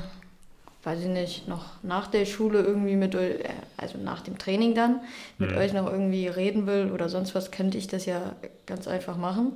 [0.84, 4.74] weiß ich nicht, noch nach der Schule irgendwie mit euch, äh, also nach dem Training
[4.74, 5.00] dann,
[5.38, 5.56] mit mhm.
[5.56, 8.36] euch noch irgendwie reden will oder sonst was, könnte ich das ja
[8.66, 9.52] ganz einfach machen.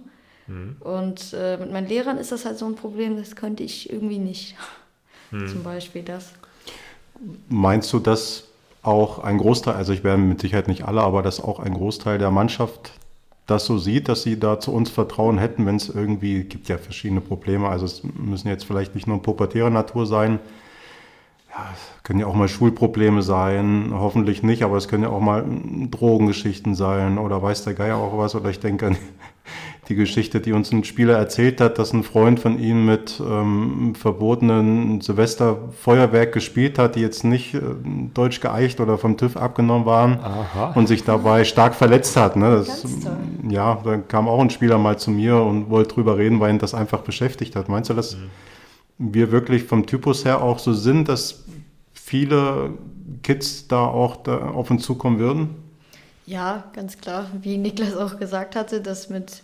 [0.46, 0.76] Mhm.
[0.80, 4.18] Und äh, mit meinen Lehrern ist das halt so ein Problem, das könnte ich irgendwie
[4.18, 4.56] nicht.
[5.30, 5.48] Mhm.
[5.48, 6.32] Zum Beispiel das.
[7.48, 8.44] Meinst du, dass
[8.82, 12.18] auch ein Großteil, also ich werde mit Sicherheit nicht alle, aber dass auch ein Großteil
[12.18, 12.92] der Mannschaft
[13.46, 16.76] das so sieht, dass sie da zu uns Vertrauen hätten, wenn es irgendwie, gibt ja
[16.76, 20.38] verschiedene Probleme, also es müssen jetzt vielleicht nicht nur pubertäre Natur sein,
[21.50, 25.20] ja, es können ja auch mal Schulprobleme sein, hoffentlich nicht, aber es können ja auch
[25.20, 25.44] mal
[25.90, 28.34] Drogengeschichten sein oder weiß der Geier auch was.
[28.34, 28.96] Oder ich denke an
[29.88, 33.94] die Geschichte, die uns ein Spieler erzählt hat, dass ein Freund von ihm mit ähm,
[33.94, 37.60] verbotenen Silvesterfeuerwerk gespielt hat, die jetzt nicht äh,
[38.12, 40.72] deutsch geeicht oder vom TÜV abgenommen waren Aha.
[40.74, 42.36] und sich dabei stark verletzt hat.
[42.36, 42.50] Ne?
[42.50, 42.84] Das,
[43.48, 46.58] ja, da kam auch ein Spieler mal zu mir und wollte drüber reden, weil ihn
[46.58, 47.70] das einfach beschäftigt hat.
[47.70, 48.28] Meinst du, dass mhm.
[48.98, 51.44] wir wirklich vom Typus her auch so sind, dass
[51.94, 52.74] viele
[53.22, 55.68] Kids da auch da auf uns zukommen würden?
[56.28, 57.24] Ja, ganz klar.
[57.40, 59.42] Wie Niklas auch gesagt hatte, dass, mit,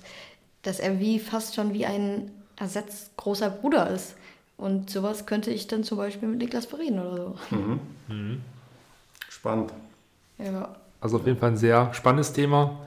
[0.64, 4.16] dass er wie fast schon wie ein ersatzgroßer Bruder ist.
[4.56, 7.56] Und sowas könnte ich dann zum Beispiel mit Niklas bereden oder so.
[7.56, 7.80] Mhm.
[8.08, 8.42] Mhm.
[9.28, 9.72] Spannend.
[10.38, 10.74] Ja.
[11.00, 12.78] Also auf jeden Fall ein sehr spannendes Thema.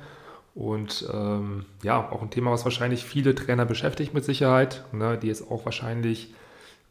[0.56, 5.28] Und ähm, ja, auch ein Thema, was wahrscheinlich viele Trainer beschäftigt mit Sicherheit, ne, die
[5.28, 6.34] jetzt auch wahrscheinlich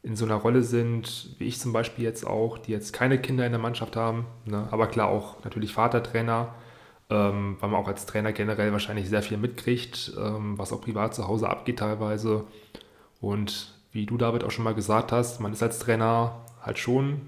[0.06, 3.44] in so einer Rolle sind, wie ich zum Beispiel jetzt auch, die jetzt keine Kinder
[3.44, 4.68] in der Mannschaft haben, ne?
[4.70, 6.54] aber klar auch natürlich Vatertrainer,
[7.10, 11.14] ähm, weil man auch als Trainer generell wahrscheinlich sehr viel mitkriegt, ähm, was auch privat
[11.14, 12.44] zu Hause abgeht teilweise.
[13.20, 17.20] Und wie du David auch schon mal gesagt hast, man ist als Trainer halt schon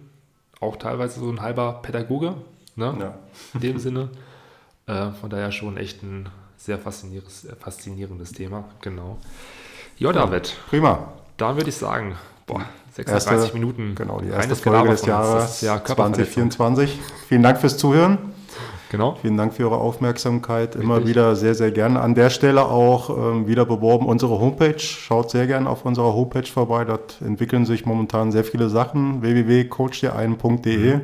[0.60, 2.34] auch teilweise so ein halber Pädagoge,
[2.76, 2.96] ne?
[2.98, 3.14] Ja.
[3.54, 4.10] in dem Sinne.
[4.86, 9.18] Äh, von daher schon echt ein sehr faszinierendes, faszinierendes Thema, genau.
[9.96, 10.56] Ja, David.
[10.68, 11.12] Prima.
[11.36, 12.16] Da würde ich sagen,
[12.46, 13.94] Boah, 36 erste, Minuten.
[13.94, 16.98] Genau, die erste Folge des Jahres ja 2024.
[17.28, 18.18] Vielen Dank fürs Zuhören.
[18.90, 19.16] Genau.
[19.20, 20.68] Vielen Dank für Ihre Aufmerksamkeit.
[20.68, 20.82] Richtig.
[20.82, 22.00] Immer wieder sehr, sehr gerne.
[22.00, 24.78] An der Stelle auch ähm, wieder beworben unsere Homepage.
[24.78, 26.84] Schaut sehr gerne auf unserer Homepage vorbei.
[26.84, 29.20] Dort entwickeln sich momentan sehr viele Sachen.
[29.20, 30.96] www.coachdir1.de.
[30.96, 31.00] Mhm.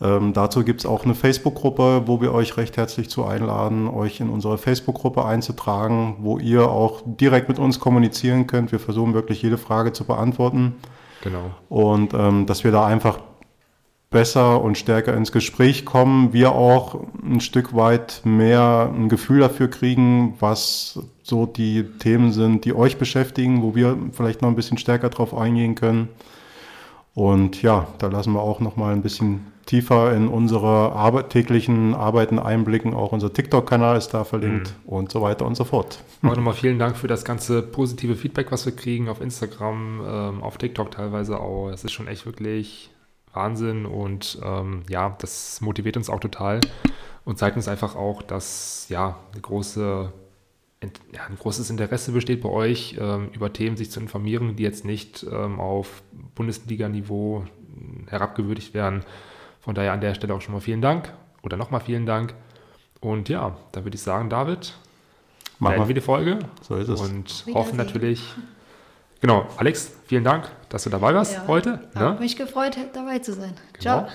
[0.00, 4.20] Ähm, dazu gibt es auch eine Facebook-Gruppe, wo wir euch recht herzlich zu einladen, euch
[4.20, 8.72] in unsere Facebook-Gruppe einzutragen, wo ihr auch direkt mit uns kommunizieren könnt.
[8.72, 10.74] Wir versuchen wirklich jede Frage zu beantworten.
[11.22, 11.50] Genau.
[11.68, 13.18] Und ähm, dass wir da einfach
[14.14, 19.68] besser und stärker ins Gespräch kommen, wir auch ein Stück weit mehr ein Gefühl dafür
[19.68, 24.78] kriegen, was so die Themen sind, die euch beschäftigen, wo wir vielleicht noch ein bisschen
[24.78, 26.10] stärker drauf eingehen können.
[27.12, 31.94] Und ja, da lassen wir auch noch mal ein bisschen tiefer in unsere Arbeit, täglichen
[31.94, 32.94] Arbeiten einblicken.
[32.94, 34.92] Auch unser TikTok-Kanal ist da verlinkt mhm.
[34.92, 35.98] und so weiter und so fort.
[36.22, 40.42] Auch nochmal vielen Dank für das ganze positive Feedback, was wir kriegen auf Instagram, ähm,
[40.42, 41.70] auf TikTok teilweise auch.
[41.70, 42.90] Es ist schon echt wirklich
[43.34, 46.60] Wahnsinn und ähm, ja, das motiviert uns auch total
[47.24, 50.12] und zeigt uns einfach auch, dass ja eine große
[51.12, 54.84] ja, ein großes Interesse besteht bei euch, ähm, über Themen sich zu informieren, die jetzt
[54.84, 56.02] nicht ähm, auf
[56.34, 57.44] Bundesliga-Niveau
[58.08, 59.02] herabgewürdigt werden.
[59.60, 61.12] Von daher an der Stelle auch schon mal vielen Dank
[61.42, 62.34] oder nochmal vielen Dank.
[63.00, 64.74] Und ja, da würde ich sagen, David,
[65.58, 66.38] machen wir wieder die Folge.
[66.62, 67.00] So ist es.
[67.00, 68.34] Und hoffen natürlich,
[69.24, 71.80] genau, Alex, vielen Dank, dass du dabei warst ja, heute.
[71.94, 72.20] Habe ne?
[72.20, 73.54] mich gefreut, dabei zu sein.
[73.72, 73.80] Genau.
[73.80, 74.08] Ciao.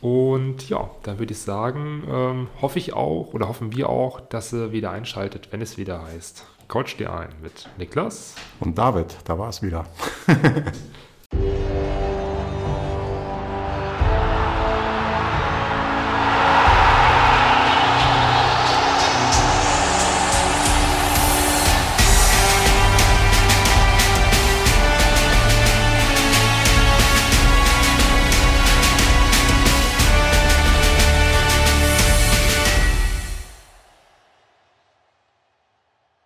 [0.00, 4.52] Und ja, dann würde ich sagen, ähm, hoffe ich auch oder hoffen wir auch, dass
[4.52, 6.44] ihr wieder einschaltet, wenn es wieder heißt.
[6.66, 9.14] Coach dir ein mit Niklas und David.
[9.24, 9.84] Da war es wieder.